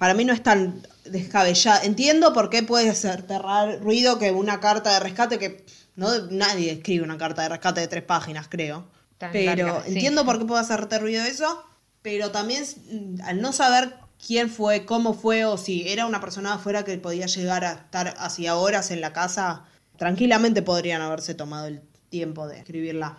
[0.00, 1.84] Para mí no es tan descabellado.
[1.84, 5.62] Entiendo por qué puede terrar ruido que una carta de rescate que
[5.94, 8.88] no nadie escribe una carta de rescate de tres páginas, creo.
[9.18, 9.92] Tan pero larga, sí.
[9.92, 11.62] entiendo por qué puede hacerte ruido eso,
[12.00, 13.92] pero también mm, al no saber
[14.26, 18.14] quién fue, cómo fue o si era una persona afuera que podía llegar a estar
[18.16, 19.66] hacía horas en la casa,
[19.98, 23.18] tranquilamente podrían haberse tomado el tiempo de escribirla.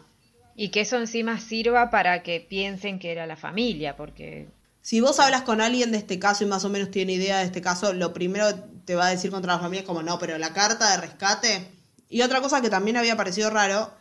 [0.56, 4.50] Y que eso encima sirva para que piensen que era la familia, porque
[4.82, 7.46] Si vos hablas con alguien de este caso y más o menos tiene idea de
[7.46, 8.54] este caso, lo primero
[8.86, 11.68] te va a decir contra la familia es como, no, pero la carta de rescate.
[12.10, 13.92] Y otra cosa que también había parecido raro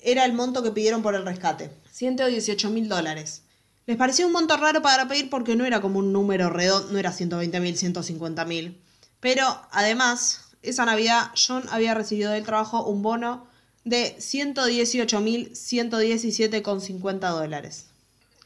[0.00, 1.70] era el monto que pidieron por el rescate.
[1.92, 3.42] 118 mil dólares.
[3.86, 6.98] Les pareció un monto raro para pedir porque no era como un número redondo, no
[6.98, 8.80] era 120 mil, 150 mil.
[9.20, 13.46] Pero además, esa Navidad John había recibido del trabajo un bono
[13.84, 17.89] de 118 mil 117,50 dólares.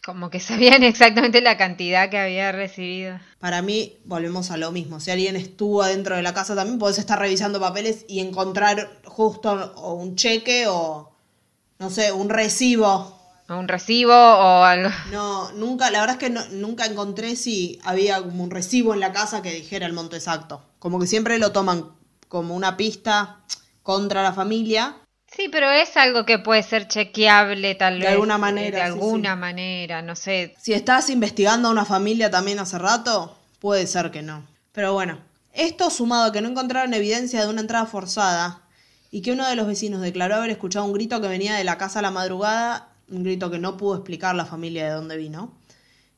[0.04, 3.18] Como que sabían exactamente la cantidad que había recibido.
[3.38, 5.00] Para mí, volvemos a lo mismo.
[5.00, 9.72] Si alguien estuvo adentro de la casa también, podés estar revisando papeles y encontrar justo
[9.76, 11.12] o un cheque o,
[11.78, 13.20] no sé, un recibo.
[13.48, 14.90] O un recibo o algo.
[15.10, 19.00] No, nunca, la verdad es que no- nunca encontré si había como un recibo en
[19.00, 20.62] la casa que dijera el monto exacto.
[20.78, 21.90] Como que siempre lo toman
[22.28, 23.40] como una pista
[23.82, 24.96] contra la familia.
[25.36, 28.12] Sí, pero es algo que puede ser chequeable tal De vez.
[28.12, 29.40] alguna eh, manera, De alguna sí.
[29.40, 30.54] manera, no sé.
[30.60, 34.46] Si estás investigando a una familia también hace rato, puede ser que no.
[34.72, 35.18] Pero bueno,
[35.52, 38.62] esto sumado a que no encontraron evidencia de una entrada forzada
[39.10, 41.78] y que uno de los vecinos declaró haber escuchado un grito que venía de la
[41.78, 45.52] casa a la madrugada, un grito que no pudo explicar la familia de dónde vino,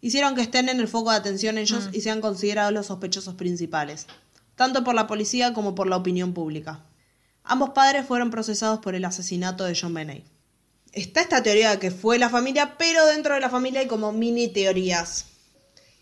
[0.00, 4.06] hicieron que estén en el foco de atención ellos y sean considerados los sospechosos principales,
[4.54, 6.80] tanto por la policía como por la opinión pública.
[7.46, 10.24] Ambos padres fueron procesados por el asesinato de John Benet.
[10.92, 14.12] Está esta teoría de que fue la familia, pero dentro de la familia hay como
[14.12, 15.26] mini teorías.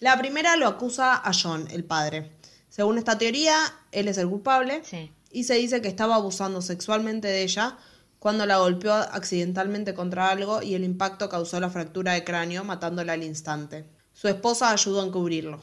[0.00, 2.30] La primera lo acusa a John, el padre.
[2.68, 3.56] Según esta teoría,
[3.92, 5.10] él es el culpable Sí.
[5.30, 7.76] y se dice que estaba abusando sexualmente de ella
[8.18, 13.12] cuando la golpeó accidentalmente contra algo y el impacto causó la fractura de cráneo, matándola
[13.12, 13.84] al instante.
[14.14, 15.60] Su esposa ayudó a encubrirlo.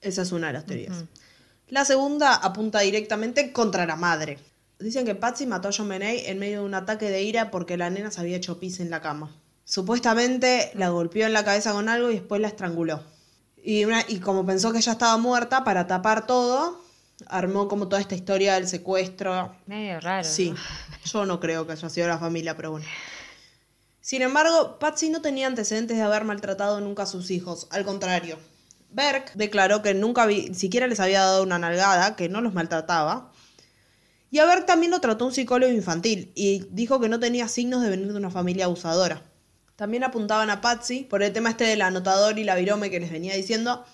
[0.00, 1.04] Esa es una de las teorías.
[1.68, 4.38] La segunda apunta directamente contra la madre.
[4.78, 7.76] Dicen que Patsy mató a John Benet en medio de un ataque de ira porque
[7.76, 9.34] la nena se había hecho pis en la cama.
[9.64, 13.02] Supuestamente la golpeó en la cabeza con algo y después la estranguló.
[13.62, 16.80] Y, una- y como pensó que ya estaba muerta, para tapar todo,
[17.26, 19.54] armó como toda esta historia del secuestro.
[19.66, 20.24] Medio raro.
[20.26, 20.56] Sí, ¿no?
[21.04, 22.86] yo no creo que haya sido la familia, pero bueno.
[24.00, 28.38] Sin embargo, Patsy no tenía antecedentes de haber maltratado nunca a sus hijos, al contrario.
[28.90, 33.32] Berg declaró que nunca vi- siquiera les había dado una nalgada, que no los maltrataba.
[34.30, 37.82] Y a Berg también lo trató un psicólogo infantil y dijo que no tenía signos
[37.82, 39.22] de venir de una familia abusadora.
[39.76, 43.10] También apuntaban a Patsy por el tema este del anotador y la virome que les
[43.10, 43.84] venía diciendo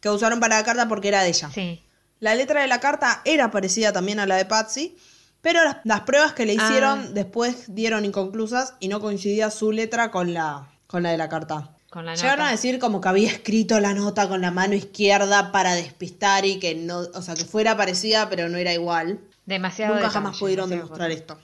[0.00, 1.50] que usaron para la carta porque era de ella.
[1.52, 1.82] Sí.
[2.20, 4.96] La letra de la carta era parecida también a la de Patsy,
[5.40, 7.10] pero las, las pruebas que le hicieron Ah.
[7.12, 11.70] después dieron inconclusas y no coincidía su letra con la, con la de la carta.
[11.90, 12.48] con la Llegaron nota.
[12.48, 16.58] a decir como que había escrito la nota con la mano izquierda para despistar y
[16.58, 19.20] que no, o sea, que fuera parecida pero no era igual.
[19.46, 21.38] Demasiado Nunca detalle, jamás pudieron demostrar esto.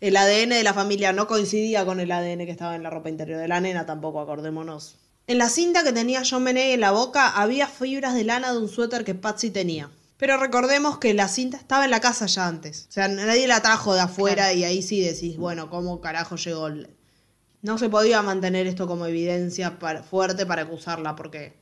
[0.00, 3.08] El ADN de la familia no coincidía con el ADN que estaba en la ropa
[3.08, 4.96] interior de la nena tampoco, acordémonos.
[5.28, 8.58] En la cinta que tenía John Benet en la boca había fibras de lana de
[8.58, 9.88] un suéter que Patsy tenía.
[10.16, 12.86] Pero recordemos que la cinta estaba en la casa ya antes.
[12.88, 14.58] O sea, nadie la trajo de afuera Claro.
[14.58, 16.68] y ahí sí decís, bueno, ¿cómo carajo llegó?
[17.62, 21.54] No se podía mantener esto como evidencia para- fuerte para acusarla porque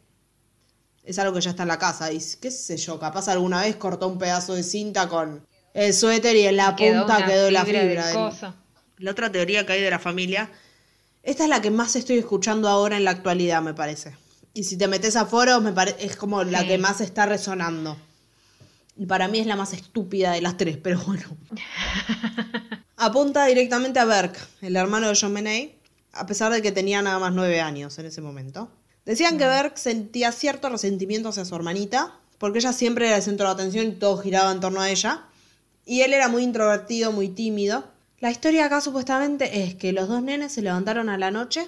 [1.05, 2.11] es algo que ya está en la casa.
[2.13, 6.37] Y qué sé yo, capaz alguna vez cortó un pedazo de cinta con el suéter
[6.37, 8.55] y en la Quedó punta quedó la fibra coso.
[8.99, 10.51] La otra teoría que hay de la familia,
[11.23, 14.17] esta es la que más estoy escuchando ahora en la actualidad, me parece.
[14.53, 16.67] Y si te metes a foros, me pare- es como la Sí.
[16.69, 17.97] que más está resonando.
[18.97, 21.23] Y para mí es la más estúpida de las tres, pero bueno.
[22.97, 25.75] Apunta directamente a Berk, el hermano de John Benet,
[26.13, 28.71] a pesar de que tenía nada más nueve años en ese momento.
[29.07, 33.47] Decían que Berk sentía cierto resentimiento hacia su hermanita, porque ella siempre era el centro
[33.47, 35.25] de atención y todo giraba en torno a ella.
[35.91, 37.83] Y él era muy introvertido, muy tímido.
[38.21, 41.67] La historia acá supuestamente es que los dos nenes se levantaron a la noche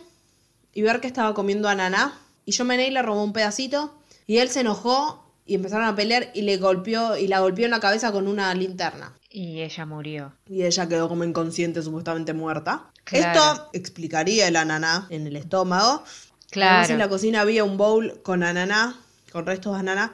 [0.73, 3.93] y Berk estaba comiendo ananá y John Benet le robó un pedacito
[4.29, 7.73] y él se enojó y empezaron a pelear y le golpeó y la golpeó en
[7.73, 9.13] la cabeza con una linterna.
[9.29, 10.33] Y ella murió.
[10.49, 12.93] Y ella quedó como inconsciente, supuestamente muerta.
[13.03, 13.41] Claro.
[13.41, 16.05] Esto explicaría el ananá en el estómago.
[16.49, 16.71] Claro.
[16.71, 19.01] Además, en la cocina había un bowl con ananá,
[19.33, 20.13] con restos de ananá,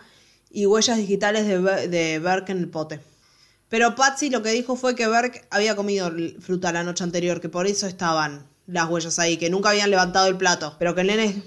[0.50, 3.00] y huellas digitales de, de Berk en el pote.
[3.68, 7.48] Pero Patsy lo que dijo fue que Berk había comido fruta la noche anterior, que
[7.48, 10.76] por eso estaban las huellas ahí, que nunca habían levantado el plato.
[10.78, 11.42] Pero que nene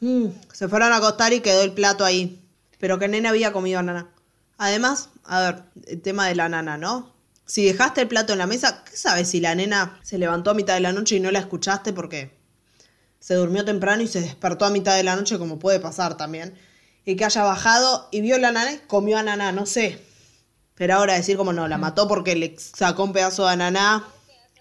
[0.00, 2.40] mm, se fueron a acostar y quedó el plato ahí.
[2.78, 4.10] Pero que nene había comido ananá.
[4.58, 7.12] Además, a ver, el tema de la nana, ¿no?
[7.46, 10.54] Si dejaste el plato en la mesa, ¿qué sabes si la nena se levantó a
[10.54, 12.32] mitad de la noche y no la escuchaste porque
[13.20, 16.54] se durmió temprano y se despertó a mitad de la noche, como puede pasar también?
[17.04, 20.00] Y que haya bajado y vio la nana y comió ananá, no sé.
[20.76, 24.04] Pero ahora decir como no, la mató porque le sacó un pedazo de ananá.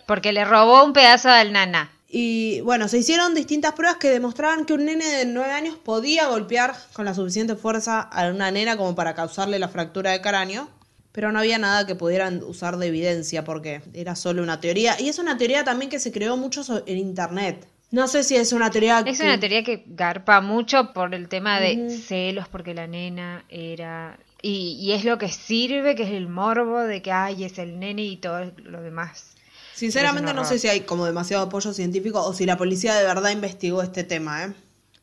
[0.05, 1.91] Porque le robó un pedazo del nana.
[2.07, 6.27] Y bueno, se hicieron distintas pruebas que demostraban que un nene de 9 años podía
[6.27, 10.69] golpear con la suficiente fuerza a una nena como para causarle la fractura de cráneo.
[11.11, 14.99] Pero no había nada que pudieran usar de evidencia porque era solo una teoría.
[15.01, 17.67] Y es una teoría también que se creó mucho en internet.
[17.91, 21.27] No sé si es una teoría Es que- una teoría que garpa mucho por el
[21.29, 24.17] tema de celos, porque la nena era...
[24.47, 27.79] Y, y es lo que sirve, que es el morbo de que, ay, es el
[27.79, 29.31] nene y todo lo demás.
[29.73, 33.31] Sinceramente no sé si hay como demasiado apoyo científico o si la policía de verdad
[33.31, 34.53] investigó este tema, ¿eh?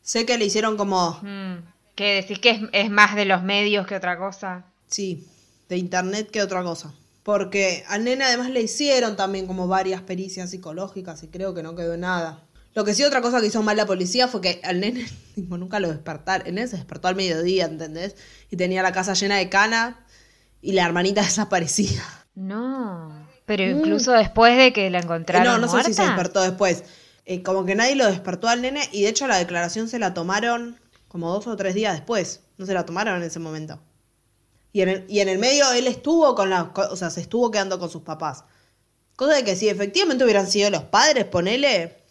[0.01, 1.55] Sé que le hicieron como, Mm,
[1.95, 4.65] ¿Qué decís que es, es más de los medios que otra cosa?
[4.87, 5.27] sí,
[5.69, 6.93] de internet que otra cosa.
[7.23, 11.75] Porque al nene además le hicieron también como varias pericias psicológicas y creo que no
[11.75, 12.43] quedó nada.
[12.75, 15.05] Lo que sí otra cosa que hizo mal la policía fue que al nene
[15.35, 16.47] tipo, nunca lo despertaron.
[16.47, 18.15] El nene se despertó al mediodía, ¿entendés?
[18.49, 20.05] Y tenía la casa llena de cana
[20.61, 22.03] y la hermanita desaparecida.
[22.35, 23.27] No.
[23.45, 25.61] Pero incluso después de que la encontraron Mm.
[25.61, 26.83] no, no sé si se despertó después.
[27.25, 30.13] Eh, como que nadie lo despertó al nene y de hecho la declaración se la
[30.13, 32.41] tomaron como dos o tres días después.
[32.57, 33.79] No se la tomaron en ese momento.
[34.71, 37.51] Y en el, y en el medio él estuvo con la, o sea, se estuvo
[37.51, 38.45] quedando con sus papás.
[39.15, 42.02] Cosa de que si efectivamente hubieran sido los padres, ponele,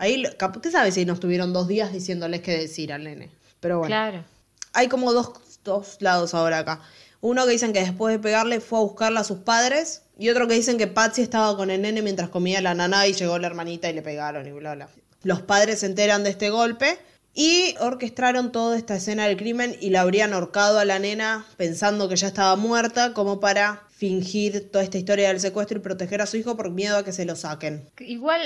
[0.00, 0.24] ahí,
[0.62, 3.30] ¿qué sabes si no estuvieron dos días diciéndoles qué decir al nene?
[3.60, 4.24] Pero bueno Claro.
[4.72, 5.32] hay como dos,
[5.62, 6.80] dos lados ahora acá.
[7.20, 10.02] Uno que dicen que después de pegarle fue a buscarla a sus padres.
[10.18, 13.12] Y otro que dicen que Patsy estaba con el nene mientras comía la nana y
[13.12, 14.88] llegó la hermanita y le pegaron y bla, bla.
[15.22, 16.98] Los padres se enteran de este golpe
[17.34, 22.08] y orquestaron toda esta escena del crimen y la habrían ahorcado a la nena pensando
[22.08, 26.26] que ya estaba muerta como para fingir toda esta historia del secuestro y proteger a
[26.26, 27.86] su hijo por miedo a que se lo saquen.
[27.98, 28.40] Igual,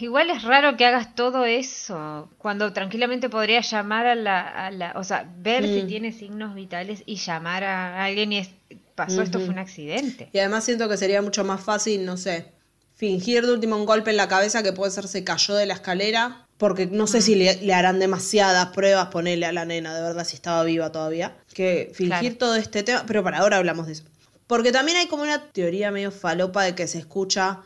[0.00, 4.92] igual es raro que hagas todo eso cuando tranquilamente podrías llamar a la, a la
[4.96, 5.86] o sea, ver si Mm.
[5.86, 8.50] tiene signos vitales y llamar a alguien y es,
[8.94, 10.28] pasó, esto fue un accidente.
[10.32, 12.52] Y además siento que sería mucho más fácil, no sé,
[12.94, 15.74] fingir de último un golpe en la cabeza que puede ser se cayó de la
[15.74, 20.02] escalera, porque no sé si le, le harán demasiadas pruebas ponerle a la nena, de
[20.02, 22.38] verdad, si estaba viva todavía, que fingir Claro.
[22.38, 24.02] todo este tema, pero para ahora hablamos de eso.
[24.48, 27.60] Porque también hay como una teoría medio falopa de que se escucha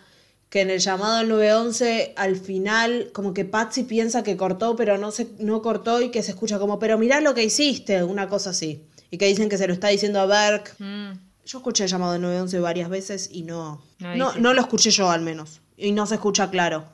[0.53, 4.99] que en el llamado al 911 al final como que Patsy piensa que cortó pero
[4.99, 8.29] no se no cortó y que se escucha como pero mirá lo que hiciste, una
[8.29, 8.85] cosa así.
[9.11, 11.13] Y que dicen que se lo está diciendo a Berk, Mm,
[11.47, 13.83] yo escuché el llamado de 911 varias veces y no.
[13.99, 15.63] No No, lo escuché yo al menos.
[15.79, 16.85] Y no se escucha claro.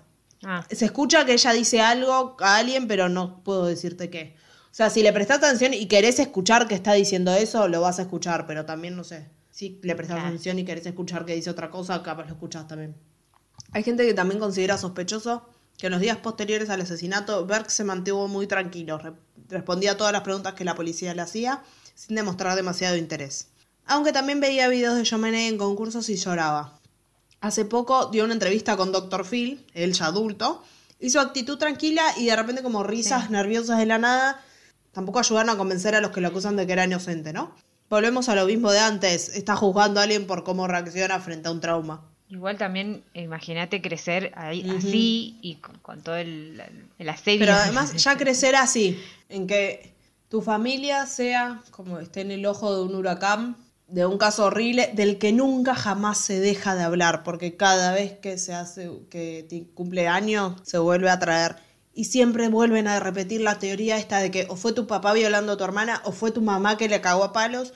[0.44, 4.36] ah, Se escucha que ella dice algo a alguien, pero no puedo decirte qué.
[4.70, 7.98] O sea, si le prestás atención y querés escuchar que está diciendo eso, lo vas
[7.98, 9.26] a escuchar, pero también no sé.
[9.50, 10.28] Si le prestás Claro.
[10.28, 12.94] atención y querés escuchar que dice otra cosa, capaz lo escuchás también.
[13.72, 17.84] Hay gente que también considera sospechoso que en los días posteriores al asesinato, Berg se
[17.84, 19.12] mantuvo muy tranquilo, re-
[19.48, 21.62] respondía a todas las preguntas que la policía le hacía,
[21.94, 23.48] sin demostrar demasiado interés.
[23.86, 26.80] Aunque también veía videos de Jomenet en concursos y lloraba.
[27.40, 29.24] Hace poco dio una entrevista con Dr.
[29.24, 30.62] Phil, él ya adulto,
[30.98, 34.40] y su actitud tranquila y de repente como risas nerviosas de la nada,
[34.90, 37.54] tampoco ayudaron a convencer a los que lo acusan de que era inocente, ¿no?
[37.88, 41.52] Volvemos a lo mismo de antes, está juzgando a alguien por cómo reacciona frente a
[41.52, 42.02] un trauma.
[42.30, 46.62] Igual también, imagínate crecer ahí así y con, con todo el,
[46.98, 47.40] el asedio.
[47.40, 49.94] Pero además ya crecer así, en que
[50.28, 53.56] tu familia sea como esté en el ojo de un huracán,
[53.88, 58.18] de un caso horrible, del que nunca jamás se deja de hablar, porque cada vez
[58.18, 61.56] que se hace, que cumple años, se vuelve a traer.
[61.94, 65.52] Y siempre vuelven a repetir la teoría esta de que o fue tu papá violando
[65.52, 67.72] a tu hermana, o fue tu mamá que le cagó a palos,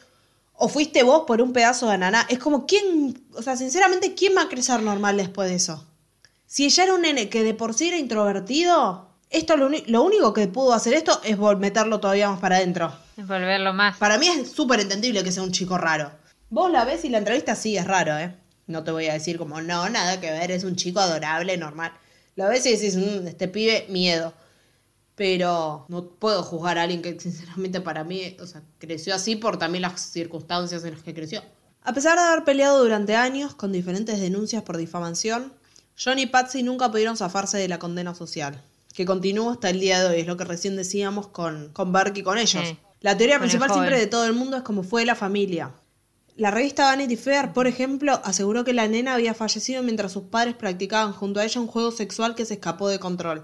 [0.64, 2.24] o fuiste vos por un pedazo de ananá.
[2.28, 3.20] Es como, ¿quién?
[3.34, 5.84] O sea, sinceramente, ¿quién va a crecer normal después de eso?
[6.46, 10.32] Si ella era un nene que de por sí era introvertido, esto lo, lo único
[10.32, 12.94] que pudo hacer esto es meterlo todavía más para adentro.
[13.16, 13.96] Volverlo más.
[13.96, 16.12] Para mí es súper entendible que sea un chico raro.
[16.48, 18.32] Vos la ves y la entrevista sí es raro, ¿eh?
[18.68, 21.92] No te voy a decir como, no, nada que ver, es un chico adorable, normal.
[22.36, 24.32] La ves y decís, "Mm, este pibe, miedo.
[25.14, 29.58] Pero no puedo juzgar a alguien que sinceramente para mí, o sea, creció así por
[29.58, 31.42] también las circunstancias en las que creció.
[31.82, 35.52] A pesar de haber peleado durante años con diferentes denuncias por difamación,
[36.02, 38.62] John y Patsy nunca pudieron zafarse de la condena social,
[38.94, 42.16] que continúa hasta el día de hoy, es lo que recién decíamos con, con Berk
[42.16, 42.62] y con ellos.
[42.66, 42.78] Sí.
[43.00, 45.72] La teoría principal siempre de todo el mundo es como fue la familia.
[46.36, 50.54] La revista Vanity Fair, por ejemplo, aseguró que la nena había fallecido mientras sus padres
[50.54, 53.42] practicaban junto a ella un juego sexual que se escapó de control.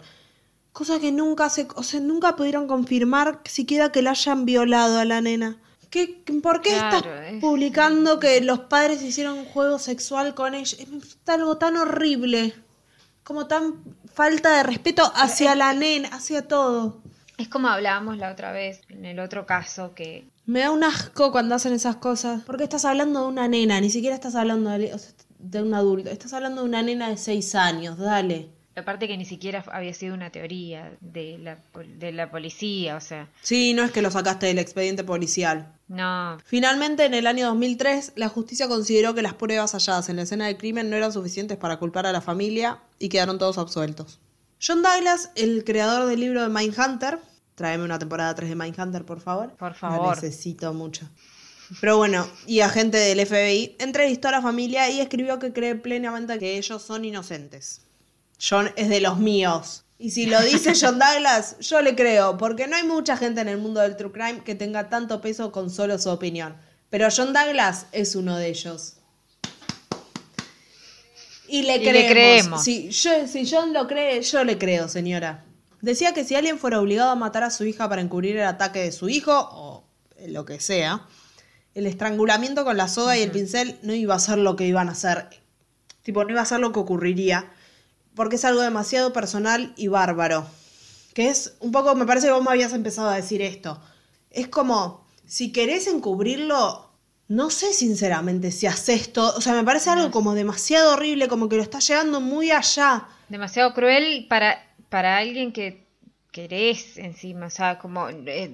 [0.78, 5.04] Cosa que nunca se, o sea, nunca pudieron confirmar siquiera que la hayan violado a
[5.04, 5.56] la nena.
[5.90, 10.54] ¿Qué, ¿Por qué Claro, estás es- publicando que los padres hicieron un juego sexual con
[10.54, 10.76] ella?
[10.80, 12.54] Es algo tan horrible.
[13.24, 13.82] Como tan
[14.14, 17.02] falta de respeto hacia la nena, hacia todo.
[17.38, 21.32] Es como hablábamos la otra vez, en el otro caso, que Me da un asco
[21.32, 22.42] cuando hacen esas cosas.
[22.46, 25.10] Porque estás hablando de una nena, ni siquiera estás hablando de, o sea,
[25.40, 26.08] de un adulto.
[26.10, 28.50] Estás hablando de una nena de seis años, dale.
[28.80, 31.58] Aparte que ni siquiera había sido una teoría de la,
[31.98, 35.72] de la policía, o sea, Sí, no es que lo sacaste del expediente policial.
[35.88, 40.22] no, Finalmente, en el año 2003, la justicia consideró que las pruebas halladas en la
[40.22, 44.20] escena del crimen no eran suficientes para culpar a la familia y quedaron todos absueltos.
[44.64, 47.18] John Douglas, el creador del libro de Mindhunter,
[47.54, 49.50] tráeme una temporada 3 de Mindhunter, por favor.
[49.56, 50.14] Por La favor.
[50.22, 51.08] necesito mucho.
[51.82, 56.38] Pero bueno, y agente del FBI, entrevistó a la familia y escribió que cree plenamente
[56.38, 57.82] que ellos son inocentes.
[58.40, 59.84] John es de los míos.
[59.98, 63.48] Y si lo dice John Douglas, yo le creo, porque no hay mucha gente en
[63.48, 66.56] el mundo del true crime que tenga tanto peso con solo su opinión.
[66.90, 68.94] Pero John Douglas es uno de ellos.
[71.48, 72.10] Y le Y le creemos.
[72.10, 72.64] creemos.
[72.64, 75.44] Si, yo, si John lo cree, yo le creo, señora.
[75.80, 78.80] Decía que si alguien fuera obligado a matar a su hija para encubrir el ataque
[78.80, 79.84] de su hijo, o
[80.26, 81.06] lo que sea,
[81.74, 84.88] el estrangulamiento con la soga y el pincel no iba a ser lo que iban
[84.88, 85.28] a hacer.
[86.02, 87.50] Tipo, no iba a ser lo que ocurriría.
[88.18, 90.44] Porque es algo demasiado personal y bárbaro.
[91.14, 93.80] Que es un poco, me parece que vos me habías empezado a decir esto.
[94.32, 96.90] Es como, si querés encubrirlo,
[97.28, 99.32] no sé sinceramente si haces esto.
[99.36, 103.06] O sea, me parece algo como demasiado horrible, como que lo está llevando muy allá.
[103.28, 105.86] demasiado cruel para, para alguien que
[106.32, 108.50] querés encima, o sea, como eh,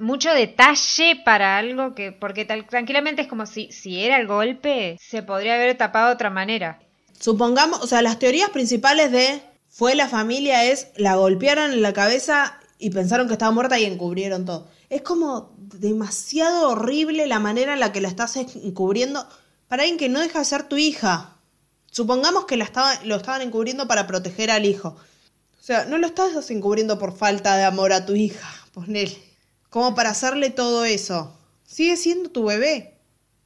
[0.00, 4.98] mucho detalle para algo que, porque tal, tranquilamente es como si, si era el golpe,
[5.00, 6.78] se podría haber tapado de otra manera.
[7.22, 11.92] Supongamos, o sea, las teorías principales de fue la familia es la golpearon en la
[11.92, 14.66] cabeza y pensaron que estaba muerta y encubrieron todo.
[14.90, 19.24] Es como demasiado horrible la manera en la que la estás encubriendo
[19.68, 21.36] para alguien que no deja de ser tu hija.
[21.92, 24.88] Supongamos que la estaba, lo estaban encubriendo para proteger al hijo.
[24.88, 29.16] O sea, no lo estás encubriendo por falta de amor a tu hija, ponele.
[29.70, 31.38] Como para hacerle todo eso.
[31.64, 32.98] Sigue siendo tu bebé.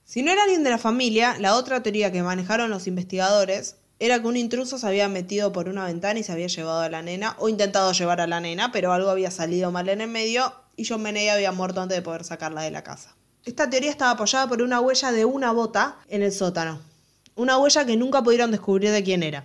[0.06, 4.20] Si no era alguien de la familia, la otra teoría que manejaron los investigadores era
[4.20, 7.02] que un intruso se había metido por una ventana y se había llevado a la
[7.02, 10.52] nena, o intentado llevar a la nena, pero algo había salido mal en el medio
[10.76, 13.16] y John Benet había muerto antes de poder sacarla de la casa.
[13.44, 16.78] Esta teoría estaba apoyada por una huella de una bota en el sótano.
[17.34, 19.42] Una huella que nunca pudieron descubrir de quién era.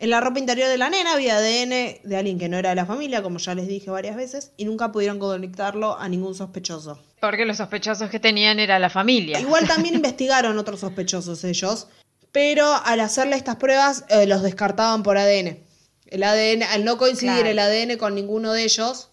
[0.00, 1.70] En la ropa interior de la nena había ADN
[2.04, 4.64] de alguien que no era de la familia, como ya les dije varias veces, y
[4.64, 7.00] nunca pudieron conectarlo a ningún sospechoso.
[7.20, 9.40] Porque los sospechosos que tenían era la familia.
[9.40, 11.88] Igual también investigaron otros sospechosos ellos,
[12.30, 15.58] pero al hacerle estas pruebas eh, los descartaban por ADN.
[16.06, 17.48] El ADN, al no coincidir Claro.
[17.50, 19.07] el ADN con ninguno de ellos,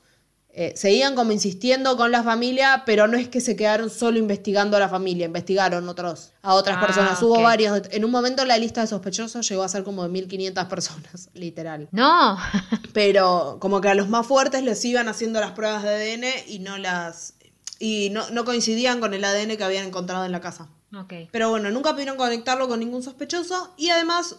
[0.58, 4.78] Eh, seguían como insistiendo con la familia, pero no es que se quedaron solo investigando
[4.78, 7.22] a la familia, investigaron otros, a otras Ah, personas.
[7.22, 7.44] Hubo ok.
[7.44, 7.82] varios.
[7.92, 11.90] En un momento la lista de sospechosos llegó a ser como de 1500 personas, literal.
[11.92, 12.38] No.
[12.94, 16.60] Pero como que a los más fuertes les iban haciendo las pruebas de ADN y
[16.60, 17.34] no las.
[17.80, 20.70] y no, no coincidían con el ADN que habían encontrado en la casa.
[20.98, 21.14] ok.
[21.34, 24.38] Pero bueno, nunca pudieron conectarlo con ningún sospechoso y además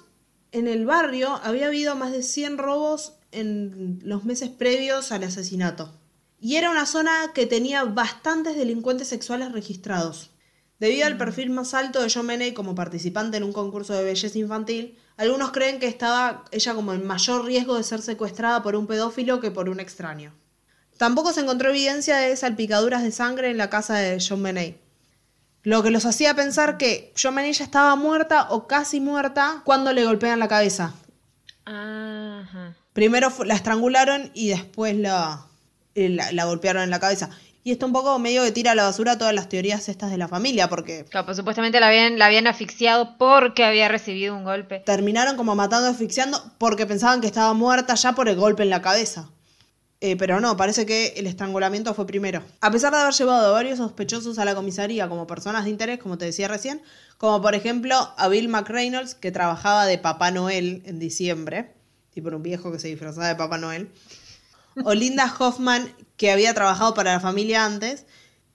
[0.52, 5.92] en el barrio había habido más de 100 robos en los meses previos al asesinato.
[6.38, 10.30] Y era una zona que tenía bastantes delincuentes sexuales registrados.
[10.78, 14.38] Debido al perfil más alto de John Meney como participante en un concurso de belleza
[14.38, 18.86] infantil, algunos creen que estaba ella como en mayor riesgo de ser secuestrada por un
[18.86, 20.34] pedófilo que por un extraño.
[20.98, 24.78] Tampoco se encontró evidencia de salpicaduras de sangre en la casa de John Meney.
[25.62, 29.94] Lo que los hacía pensar que John Meney ya estaba muerta o casi muerta cuando
[29.94, 30.94] le golpean la cabeza.
[31.64, 32.76] Ajá.
[32.92, 35.45] Primero la estrangularon y después la,
[35.96, 37.30] la, la golpearon en la cabeza.
[37.64, 40.18] Y esto un poco medio que tira a la basura todas las teorías estas de
[40.18, 44.44] la familia, porque Claro, pues supuestamente la habían, la habían asfixiado porque había recibido un
[44.44, 44.84] golpe.
[44.86, 48.82] terminaron como matando, asfixiando, porque pensaban que estaba muerta ya por el golpe en la
[48.82, 49.30] cabeza.
[50.00, 52.44] Eh, pero no, parece que el estrangulamiento fue primero.
[52.60, 55.98] A pesar de haber llevado a varios sospechosos a la comisaría como personas de interés,
[55.98, 56.82] como te decía recién,
[57.18, 61.72] como por ejemplo a Bill McReynolds, que trabajaba de Papá Noel en diciembre,
[62.12, 63.90] tipo era un viejo que se disfrazaba de Papá Noel,
[64.84, 68.06] o Linda Hoffman, que había trabajado para la familia antes,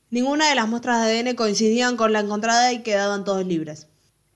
[0.09, 3.87] ninguna de las muestras de ADN coincidían con la encontrada y quedaban todos libres.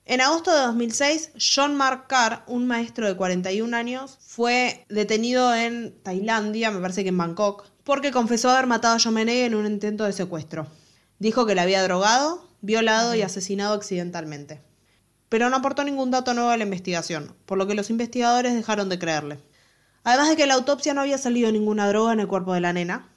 [0.04, 6.00] En agosto de 2006, John Mark Carr, un maestro de 41 años, fue detenido en
[6.02, 9.66] Tailandia, me parece que en Bangkok, porque confesó haber matado a John Meney en un
[9.66, 10.68] intento de secuestro.
[11.18, 14.60] Dijo que la había drogado, violado y asesinado accidentalmente.
[15.28, 18.88] Pero no aportó ningún dato nuevo a la investigación, por lo que los investigadores dejaron
[18.88, 19.38] de creerle.
[20.06, 22.60] Además de que en la autopsia no había salido ninguna droga en el cuerpo de
[22.60, 23.08] la nena.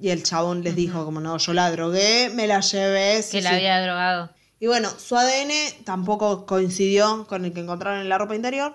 [0.00, 3.22] Y el chabón les dijo, como no, yo la drogué, me la llevé.
[3.22, 3.56] sí, que la sí".
[3.56, 4.30] había drogado.
[4.58, 8.74] Y bueno, su ADN tampoco coincidió con el que encontraron en la ropa interior.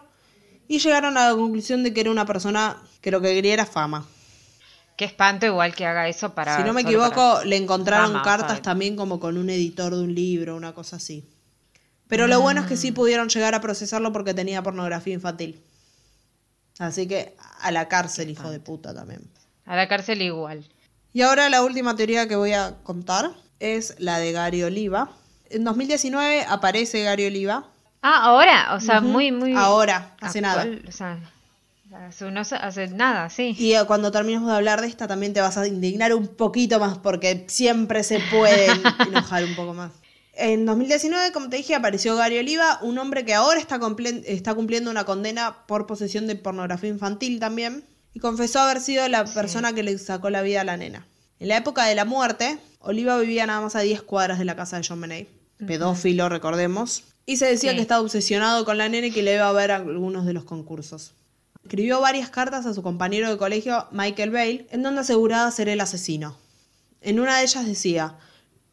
[0.68, 3.66] Y llegaron a la conclusión de que era una persona que lo que quería era
[3.66, 4.05] fama.
[4.95, 6.57] Qué espanto igual que haga eso para...
[6.57, 10.13] si no me equivoco, le encontraron fama, cartas también como con un editor de un
[10.13, 11.24] libro, una cosa así.
[12.07, 12.93] Pero lo bueno es que sí Mm.
[12.93, 15.59] pudieron llegar a procesarlo porque tenía pornografía infantil.
[16.80, 19.21] Así que a la cárcel, hijo de puta también.
[19.65, 20.67] A la cárcel igual.
[21.13, 25.09] Y ahora la última teoría que voy a contar es la de Gary Oliva.
[25.49, 27.65] En 2019 aparece Gary Oliva.
[28.01, 29.53] Ah, ahora, o sea, muy, muy...
[29.55, 30.67] Ahora, hace nada.
[30.88, 31.17] O sea,
[32.07, 33.55] hace, hace nada, sí.
[33.57, 36.80] Y eh, cuando terminemos de hablar de esta también te vas a indignar un poquito
[36.80, 38.67] más porque siempre se puede
[39.07, 39.91] enojar un poco más.
[40.38, 43.79] En 2019, como te dije, apareció Gary Oliva, un hombre que ahora está,
[44.55, 49.73] cumpliendo una condena por posesión de pornografía infantil también, y confesó haber sido la persona
[49.73, 51.07] que le sacó la vida a la nena.
[51.39, 54.55] En la época de la muerte, Oliva vivía nada más a 10 cuadras de la
[54.55, 55.29] casa de John Benet,
[55.65, 57.77] pedófilo, recordemos, y se decía Sí.
[57.77, 60.33] que estaba obsesionado con la nena y que le iba a ver a algunos de
[60.33, 61.13] los concursos.
[61.63, 65.81] Escribió varias cartas a su compañero de colegio, Michael Bale, en donde aseguraba ser el
[65.81, 66.38] asesino.
[67.01, 68.17] En una de ellas decía,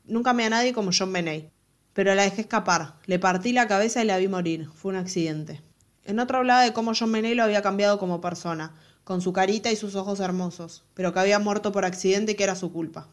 [0.04, 1.50] nunca amé a nadie como John Benet,
[1.92, 5.60] pero la dejé escapar, le partí la cabeza y la vi morir, fue un accidente.
[6.04, 8.74] En otra hablaba de cómo John Benet lo había cambiado como persona,
[9.04, 12.44] con su carita y sus ojos hermosos, pero que había muerto por accidente y que
[12.44, 13.08] era su culpa.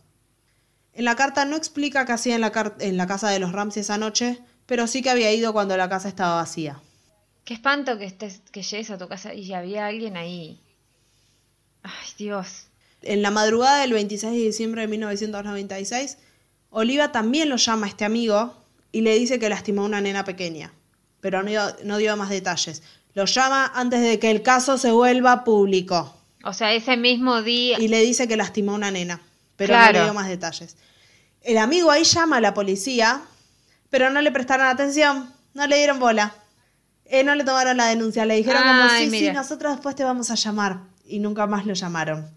[0.93, 3.82] En la carta no explica qué hacía en la, en la casa de los Ramsey
[3.82, 6.82] esa noche, pero sí que había ido cuando la casa estaba vacía.
[7.45, 10.61] Qué espanto que estés, que llegues a tu casa y había alguien ahí.
[11.84, 12.67] Ay, Dios.
[13.01, 16.17] En la madrugada del 26 de diciembre de 1996,
[16.69, 18.59] Oliva también lo llama a este amigo
[18.91, 20.73] y le dice que lastimó a una nena pequeña,
[21.21, 22.81] pero no dio, no dio más detalles.
[23.13, 27.77] Lo llama antes de que el caso se vuelva público O sea, ese mismo día...
[27.79, 29.21] y le dice que lastimó a una nena,
[29.55, 29.93] pero Claro.
[29.93, 30.77] no le dio más detalles.
[31.41, 33.21] El amigo ahí llama a la policía,
[33.89, 36.35] pero no le prestaron atención, no le dieron bola.
[37.05, 39.33] Eh, no le tomaron la denuncia, le dijeron como, Ay, sí, sí, mira.
[39.33, 40.81] nosotros después te vamos a llamar.
[41.05, 42.29] Y nunca más lo llamaron.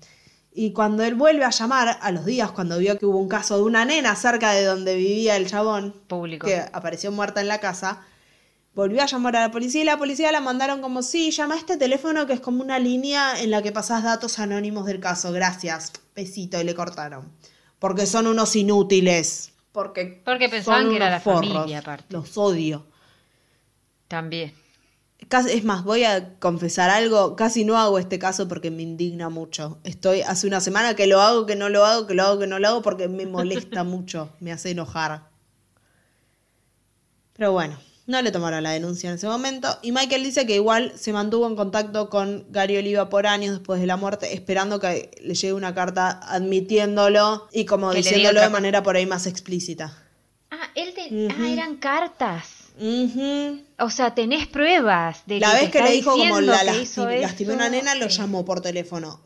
[0.54, 3.56] Y cuando él vuelve a llamar, a los días, cuando vio que hubo un caso
[3.56, 6.46] de una nena cerca de donde vivía el chabón, Público.
[6.46, 8.02] que apareció muerta en la casa,
[8.74, 11.58] volvió a llamar a la policía y la policía la mandaron como, sí, llama a
[11.58, 15.32] este teléfono que es como una línea en la que pasás datos anónimos del caso,
[15.32, 17.32] gracias, besito, y le cortaron.
[17.78, 19.52] Porque son unos inútiles.
[19.72, 21.50] Porque, Porque pensaban son que era unos la forros.
[21.50, 22.04] familia, aparte.
[22.10, 22.84] Los odio.
[24.08, 24.52] También.
[25.28, 29.28] Casi- es más, voy a confesar algo, casi no hago este caso porque me indigna
[29.28, 29.78] mucho.
[29.84, 32.46] Estoy hace una semana que lo hago, que no lo hago, que lo hago, que
[32.46, 35.28] no lo hago porque me molesta mucho, me hace enojar.
[37.34, 39.68] Pero bueno, No le tomaron la denuncia en ese momento.
[39.80, 43.80] Y Michael dice que igual se mantuvo en contacto con Gary Oliva por años después
[43.80, 48.48] de la muerte, esperando que le llegue una carta admitiéndolo y como Que diciéndolo de
[48.48, 49.96] manera por ahí más explícita.
[50.50, 51.02] Ah, él te...
[51.30, 52.61] Ah, eran cartas.
[53.78, 56.82] O sea, tenés pruebas de La que vez que le dijo como la que lasti-
[56.82, 59.20] hizo lastimé a una nena, lo llamó por teléfono.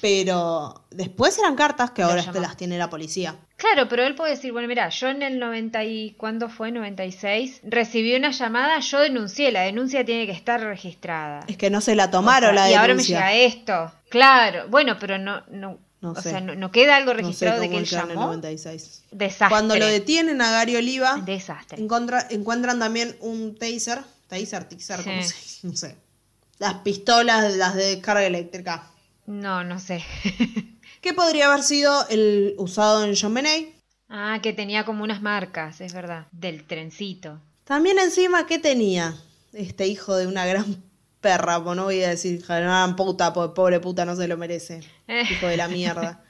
[0.00, 3.36] Pero después eran cartas que Lo ahora te las tiene la policía.
[3.56, 6.70] Claro, pero él puede decir, bueno, mira, yo en el 90 y ¿cuándo fue?
[6.72, 11.40] 96, recibí una llamada, yo denuncié, la denuncia tiene que estar registrada.
[11.48, 13.18] Es que no se la tomaron O sea, la y ahora me denuncia.
[13.18, 13.92] llega esto.
[14.08, 16.30] Claro, bueno, pero no no, No o sé.
[16.30, 18.26] sea, no, no queda algo No sé registrado de que él quedó en el llamó.
[18.26, 19.02] 96.
[19.10, 19.48] Desastre.
[19.48, 21.78] Cuando lo detienen a Gary Oliva, Desastre.
[21.82, 24.00] encontra- encuentran también un taser.
[24.28, 25.28] Taser, taser, ¿cómo Sí.
[25.60, 25.66] se?
[25.66, 25.96] No sé.
[26.58, 28.90] Las pistolas, las de descarga eléctrica.
[29.26, 30.04] No, no sé.
[31.00, 33.74] ¿Qué podría haber sido el usado en John Benet?
[34.08, 37.40] ah, que tenía como unas marcas, es verdad, del trencito.
[37.64, 39.14] También encima, ¿qué tenía?
[39.52, 40.82] Este hijo de una gran
[41.20, 44.80] perra, pues no voy a decir gran puta, pobre puta no se lo merece.
[45.06, 45.24] Eh.
[45.30, 46.22] Hijo de la mierda.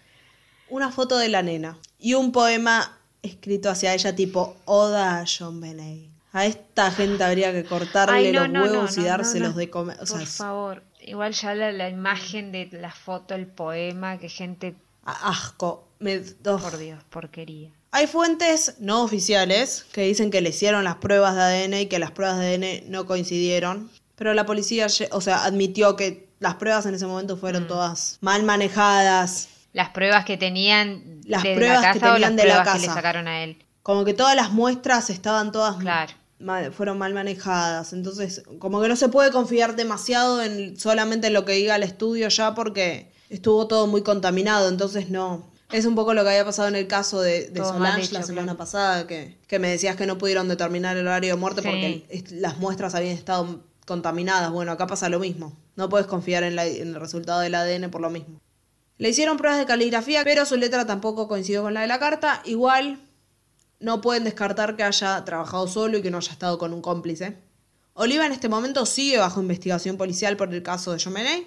[0.69, 5.61] Una foto de la nena y un poema escrito hacia ella tipo Oda a John
[5.61, 6.11] Benet.
[6.33, 9.71] A esta gente habría que cortarle Ay, no, los no, no, huevos y dárselos de
[9.71, 9.97] comer.
[10.01, 14.29] O sea, Por favor, igual ya la, la imagen de la foto, el poema, que
[14.29, 15.89] gente, asco.
[16.01, 16.59] Me, oh.
[16.59, 17.71] por Dios, porquería.
[17.91, 21.99] Hay fuentes no oficiales que dicen que le hicieron las pruebas de ADN y que
[21.99, 23.91] las pruebas de ADN no coincidieron.
[24.19, 27.69] Pero la policía, o sea, admitió que las pruebas en ese momento fueron Mm.
[27.69, 29.49] todas mal manejadas.
[29.73, 32.55] Las pruebas que tenían Las de pruebas la que casa o tenían las de la
[32.57, 32.99] pruebas que le casa.
[32.99, 33.59] sacaron a él.
[33.83, 36.13] Como que todas las muestras estaban todas Claro.
[36.39, 37.93] mal- fueron mal manejadas.
[37.93, 41.83] Entonces, como que no se puede confiar demasiado en solamente en lo que diga el
[41.83, 44.69] estudio ya porque estuvo todo muy contaminado.
[44.69, 45.51] Entonces, no.
[45.71, 48.45] Es un poco lo que había pasado en el caso de, de Solange la semana
[48.47, 48.57] claro.
[48.59, 51.69] pasada, que, que me decías que no pudieron determinar el horario de muerte Sí.
[51.69, 54.53] porque las muestras habían estado contaminadas.
[54.53, 55.53] Bueno, acá pasa lo mismo.
[55.75, 58.41] No puedes confiar en, la- en el resultado del ADN por lo mismo.
[58.99, 62.43] Le hicieron pruebas de caligrafía, pero su letra tampoco coincidió con la de la carta.
[62.45, 63.01] Igual
[63.81, 67.37] no pueden descartar que haya trabajado solo y que no haya estado con un cómplice.
[67.95, 71.47] Oliva en este momento sigue bajo investigación policial por el caso de John Benet.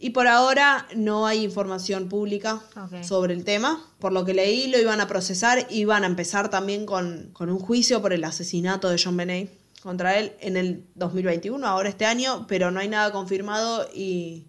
[0.00, 2.60] Y por ahora no hay información pública
[3.04, 3.84] sobre el tema.
[3.98, 7.50] Por lo que leí, lo iban a procesar y iban a empezar también con, con
[7.50, 9.50] un juicio por el asesinato de John Benet
[9.82, 14.46] contra él en el 2021, ahora este año, pero no hay nada confirmado y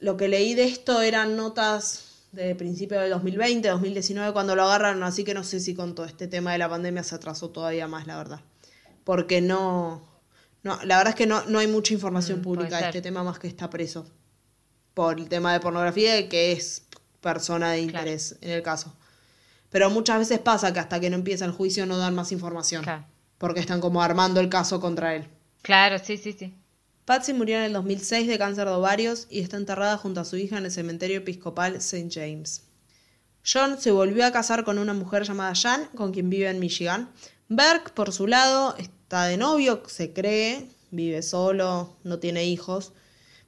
[0.00, 5.02] lo que leí de esto eran notas de principio del 2020, 2019 cuando lo agarraron,
[5.02, 7.88] así que no sé si con todo este tema de la pandemia se atrasó todavía
[7.88, 8.40] más, la verdad.
[9.04, 10.02] Porque no,
[10.62, 13.22] no la verdad es que no, no hay mucha información Mm, pública de este tema
[13.24, 14.06] más que está preso
[14.94, 16.82] por el tema de pornografía y que es
[17.20, 17.98] persona de Claro.
[17.98, 18.94] interés en el caso.
[19.70, 22.82] Pero muchas veces pasa que hasta que no empieza el juicio no dan más información,
[22.82, 23.04] Claro.
[23.38, 25.28] Porque están como armando el caso contra él.
[25.62, 26.54] Claro, sí, sí, sí.
[27.04, 30.36] Patsy murió en el 2006 de cáncer de ovarios y está enterrada junto a su
[30.36, 32.10] hija en el cementerio episcopal St.
[32.12, 32.64] James.
[33.50, 37.10] John se volvió a casar con una mujer llamada Jan, con quien vive en Michigan.
[37.48, 42.92] Berg, por su lado, está de novio, se cree, vive solo, no tiene hijos.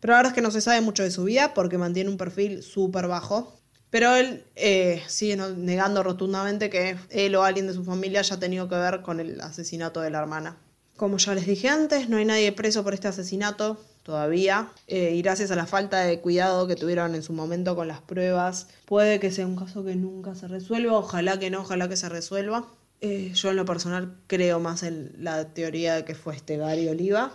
[0.00, 2.16] Pero la verdad es que no se sabe mucho de su vida porque mantiene un
[2.16, 3.59] perfil súper bajo.
[3.90, 8.68] Pero él eh, sigue negando rotundamente que él o alguien de su familia haya tenido
[8.68, 10.56] que ver con el asesinato de la hermana.
[10.96, 14.68] Como ya les dije antes, no hay nadie preso por este asesinato todavía.
[14.86, 18.00] eh, y gracias a la falta de cuidado que tuvieron en su momento con las
[18.00, 20.94] pruebas, puede que sea un caso que nunca se resuelva.
[20.96, 22.66] Ojalá que no, ojalá que se resuelva.
[23.00, 26.86] Eh, yo en lo personal creo más en la teoría de que fue este Gary
[26.88, 27.32] Oliva.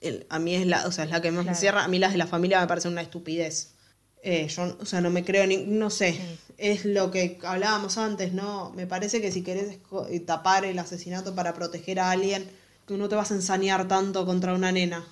[0.00, 1.84] El- a mí es la, o sea, es la que más me cierra.
[1.84, 3.74] A mí las de la familia me parecen una estupidez.
[4.22, 6.38] Eh, yo, o sea, no me creo ni, no sé, Sí.
[6.58, 8.70] es lo que hablábamos antes, ¿no?
[8.70, 12.48] Me parece que si querés eh, tapar el asesinato para proteger a alguien,
[12.86, 15.04] tú no te vas a ensañar tanto contra una nena,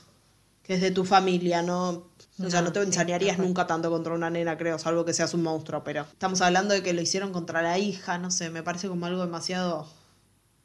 [0.62, 2.08] que es de tu familia, ¿no?
[2.42, 5.42] O sea, No, te ensañarías nunca tanto contra una nena, creo, salvo que seas un
[5.42, 8.88] monstruo, pero estamos hablando de que lo hicieron contra la hija, no sé, me parece
[8.88, 9.88] como algo demasiado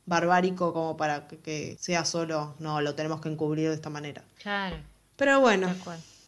[0.05, 4.23] barbárico como para que, que sea solo, no, lo tenemos que encubrir de esta manera.
[4.41, 4.77] Claro,
[5.15, 5.67] Pero bueno,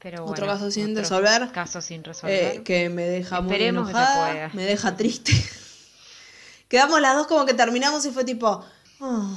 [0.02, 1.52] Pero Otro bueno, caso sin otro resolver.
[1.52, 2.58] Caso sin resolver.
[2.58, 4.50] Eh, que me deja muy Esperemos que se enojada, pueda.
[4.54, 5.32] me deja triste.
[6.68, 8.64] Quedamos las dos como que terminamos y fue tipo,
[9.02, 9.36] "Ah,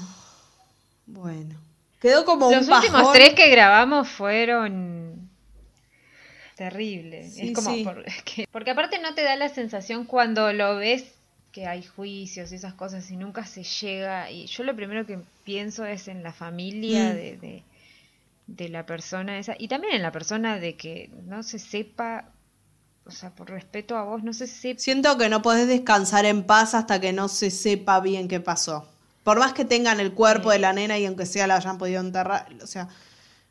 [1.06, 1.56] bueno.
[2.00, 5.28] Quedó como Los un últimos tres que grabamos fueron
[6.56, 7.34] terribles.
[7.34, 7.84] Sí, es como sí.
[7.84, 11.04] por- es que- porque aparte no te da la sensación cuando lo ves
[11.52, 14.30] que hay juicios y esas cosas y nunca se llega.
[14.30, 17.14] Y yo lo primero que pienso es en la familia Mm.
[17.14, 17.62] de, de,
[18.56, 22.30] de la persona esa y también en la persona de que no se sepa,
[23.04, 24.80] o sea, por respeto a vos, no se sepa.
[24.80, 28.88] Siento que no podés descansar en paz hasta que no se sepa bien qué pasó.
[29.22, 32.00] Por más que tengan el cuerpo de la nena y aunque sea la hayan podido
[32.00, 32.88] enterrar, o sea,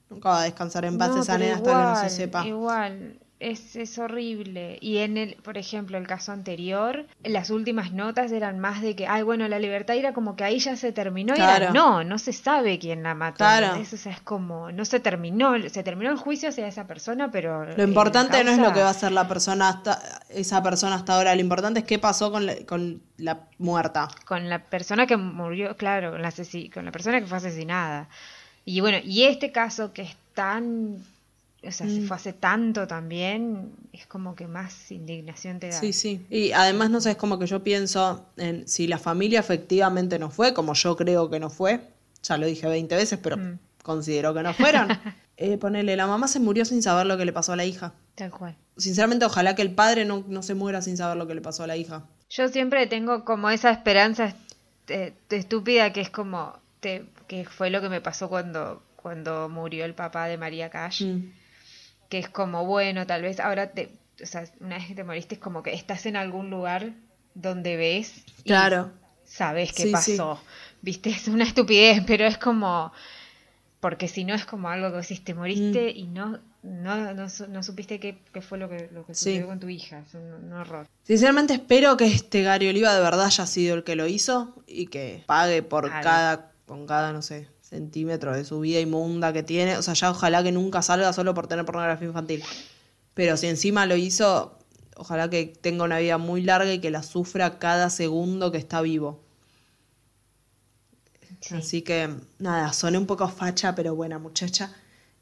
[0.10, 2.46] nunca va a descansar en paz No, esa nena hasta que no se sepa.
[2.46, 4.78] Igual, es, es horrible.
[4.82, 9.08] Y en el, por ejemplo, el caso anterior, las últimas notas eran más de que,
[9.08, 11.34] ay, bueno, la libertad era como que ahí ya se terminó.
[11.36, 11.74] Y era, Claro.
[11.74, 13.38] no, no se sabe quién la mató.
[13.38, 13.66] Claro.
[13.68, 13.94] ¿entendés?
[13.94, 17.66] O sea, es como, no se terminó, se terminó el juicio hacia esa persona, pero.
[17.76, 19.98] Lo importante no es lo que va a ser hacer la persona hasta
[20.30, 24.10] esa persona hasta ahora, lo importante es qué pasó con la, con la muerta.
[24.26, 26.34] con la persona que murió, claro, con la,
[26.74, 28.10] con la persona que fue asesinada.
[28.66, 30.98] Y bueno, y este caso que es tan,
[31.68, 31.90] o sea, Mm.
[31.96, 35.80] se fue hace tanto también, es como que más indignación te da.
[35.80, 36.26] Sí, sí.
[36.30, 40.30] Y además, no sé, es como que yo pienso en si la familia efectivamente no
[40.30, 41.82] fue, como yo creo que no fue,
[42.24, 43.60] ya lo dije 20 veces, pero Mm.
[43.84, 44.88] considero que no fueron.
[45.38, 47.94] eh, ponele, la mamá se murió sin saber lo que le pasó a la hija.
[48.16, 48.56] Tal cual.
[48.78, 51.64] Sinceramente, ojalá que el padre no, no se muera sin saber lo que le pasó
[51.64, 52.04] a la hija.
[52.30, 54.34] Yo siempre tengo como esa esperanza
[54.88, 59.86] eh, estúpida que es como, te- que fue lo que me pasó cuando, cuando murió
[59.86, 61.04] el papá de María Cash.
[61.04, 61.32] Mm.
[62.10, 65.36] Que es como, bueno, tal vez ahora te, o sea, una vez que te moriste
[65.36, 66.94] es como que estás en algún lugar
[67.36, 68.92] donde ves y Claro.
[69.24, 69.92] sabes qué Sí, sí.
[69.94, 70.42] pasó.
[70.82, 72.92] Viste, es una estupidez, pero es como,
[73.80, 75.98] porque si no es como algo que decís, te moriste Mm.
[75.98, 79.32] y no, no, no, no supiste qué, qué fue lo que, lo que Sí.
[79.32, 80.88] sucedió con tu hija, es un, un horror.
[81.04, 84.88] Sinceramente espero que este Gary Oliva de verdad haya sido el que lo hizo y
[84.88, 86.04] que pague por Claro.
[86.04, 89.78] cada, con cada, no sé, centímetro de su vida inmunda que tiene.
[89.78, 92.44] O sea, ya ojalá que nunca salga solo por tener pornografía infantil.
[93.14, 94.58] Pero si encima lo hizo,
[94.96, 98.82] ojalá que tenga una vida muy larga y que la sufra cada segundo que está
[98.82, 99.24] vivo.
[101.42, 101.56] Sí.
[101.56, 102.10] Así que,
[102.40, 104.74] nada, soné un poco facha, pero buena muchacha.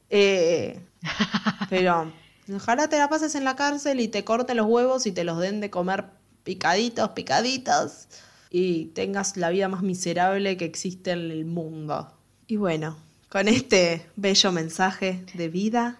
[0.10, 0.80] Eh,
[1.70, 2.12] pero
[2.56, 5.38] ojalá te la pases en la cárcel y te corten los huevos y te los
[5.39, 6.06] den de comer
[6.43, 8.08] picaditos, picaditos.
[8.50, 12.16] Y tengas la vida más miserable que existe en el mundo.
[12.48, 12.98] Y bueno,
[13.30, 15.98] con este bello mensaje de vida,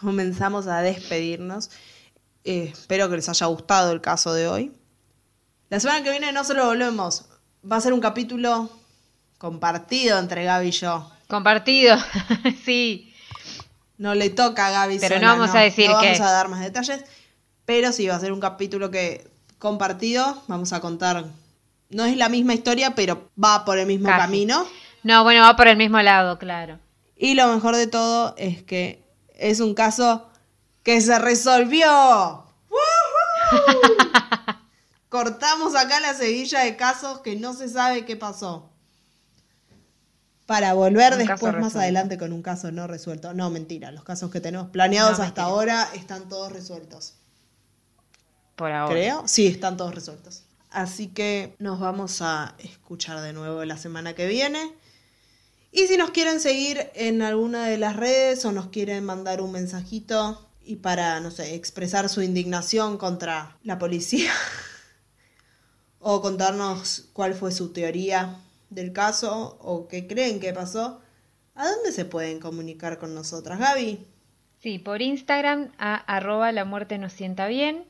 [0.00, 1.70] comenzamos a despedirnos.
[2.44, 4.72] Eh, espero que les haya gustado el caso de hoy.
[5.70, 7.24] La semana que viene no solo volvemos,
[7.70, 8.70] va a ser un capítulo
[9.38, 11.10] compartido entre Gaby y yo.
[11.28, 11.96] Compartido,
[12.64, 13.12] sí.
[13.96, 16.06] No le toca a Gaby Pero no vamos a decir no qué.
[16.06, 17.04] vamos a dar más detalles,
[17.64, 19.26] pero sí va a ser un capítulo que
[19.58, 21.24] compartido, vamos a contar.
[21.90, 24.20] No es la misma historia, pero va por el mismo Casi.
[24.20, 24.66] camino.
[25.04, 26.80] No, bueno, va por el mismo lado, claro.
[27.16, 30.28] Y lo mejor de todo es que es un caso
[30.82, 31.86] que se resolvió.
[32.70, 33.96] ¡Woohoo!
[35.08, 38.70] Cortamos acá la seguilla de casos que no se sabe qué pasó.
[40.46, 43.32] Para volver Un después más adelante con un caso no resuelto.
[43.32, 45.44] No, mentira, los casos que tenemos planeados No, hasta mentira.
[45.46, 47.14] ahora están todos resueltos.
[48.56, 48.92] Por ahora.
[48.92, 49.22] Creo.
[49.26, 50.42] Sí, están todos resueltos.
[50.70, 54.74] Así que nos vamos a escuchar de nuevo la semana que viene.
[55.76, 59.50] Y si nos quieren seguir en alguna de las redes o nos quieren mandar un
[59.50, 64.30] mensajito y para, no sé, expresar su indignación contra la policía
[65.98, 68.36] o contarnos cuál fue su teoría
[68.70, 71.00] del caso o qué creen que pasó,
[71.56, 73.98] ¿a dónde se pueden comunicar con nosotras, Gaby?
[74.60, 77.82] Sí, por Instagram a arroba la muerte nos sienta bien,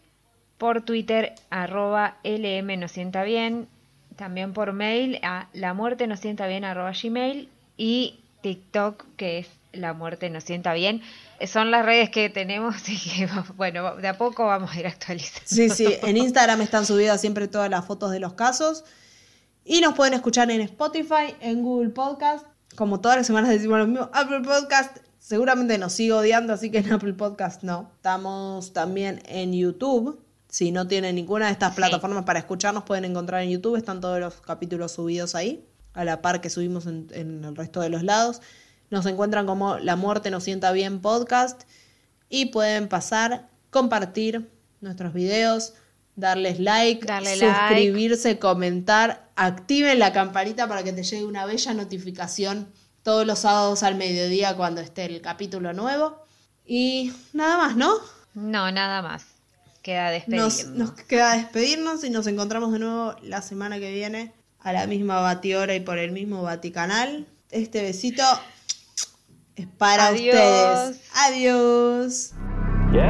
[0.57, 3.68] por Twitter arroba lm nos sienta bien,
[4.16, 9.49] también por mail a la muerte nos sienta bien arroba gmail y TikTok que es
[9.72, 11.03] la muerte nos sienta bien.
[11.47, 15.43] Son las redes que tenemos y que, bueno, de a poco vamos a ir actualizando.
[15.47, 18.85] Sí, sí, en Instagram están subidas siempre todas las fotos de los casos.
[19.64, 22.47] Y nos pueden escuchar en Spotify, en Google Podcast.
[22.77, 24.99] Como todas las semanas decimos lo mismo, Apple Podcast.
[25.18, 27.91] Seguramente nos sigue odiando, así que en Apple Podcast no.
[27.97, 30.20] Estamos también en YouTube.
[30.51, 31.77] Si no tienen ninguna de estas Sí.
[31.77, 33.77] plataformas para escucharnos, pueden encontrar en YouTube.
[33.77, 35.64] Están todos los capítulos subidos ahí,
[35.95, 38.42] a la par que subimos en, en el resto de los lados.
[38.90, 41.62] Nos encuentran como La Muerte Nos Sienta Bien Podcast
[42.28, 45.74] y pueden pasar, compartir nuestros videos,
[46.16, 47.55] darles like, Darle like.
[47.57, 52.68] suscribirse, comentar, activen la campanita para que te llegue una bella notificación
[53.03, 56.22] todos los sábados al mediodía cuando esté el capítulo nuevo.
[56.66, 57.95] Y nada más, ¿no?
[58.34, 59.26] No, nada más.
[59.82, 60.66] Queda Nos, despedirnos.
[60.66, 64.32] nos queda despedirnos y nos encontramos de nuevo la semana que viene
[64.64, 67.26] a la misma batihora y por el mismo Vaticanal.
[67.50, 68.24] Este besito
[69.54, 70.34] es para Adiós.
[70.34, 71.00] ustedes.
[71.14, 72.32] Adiós.
[72.92, 73.02] Yes,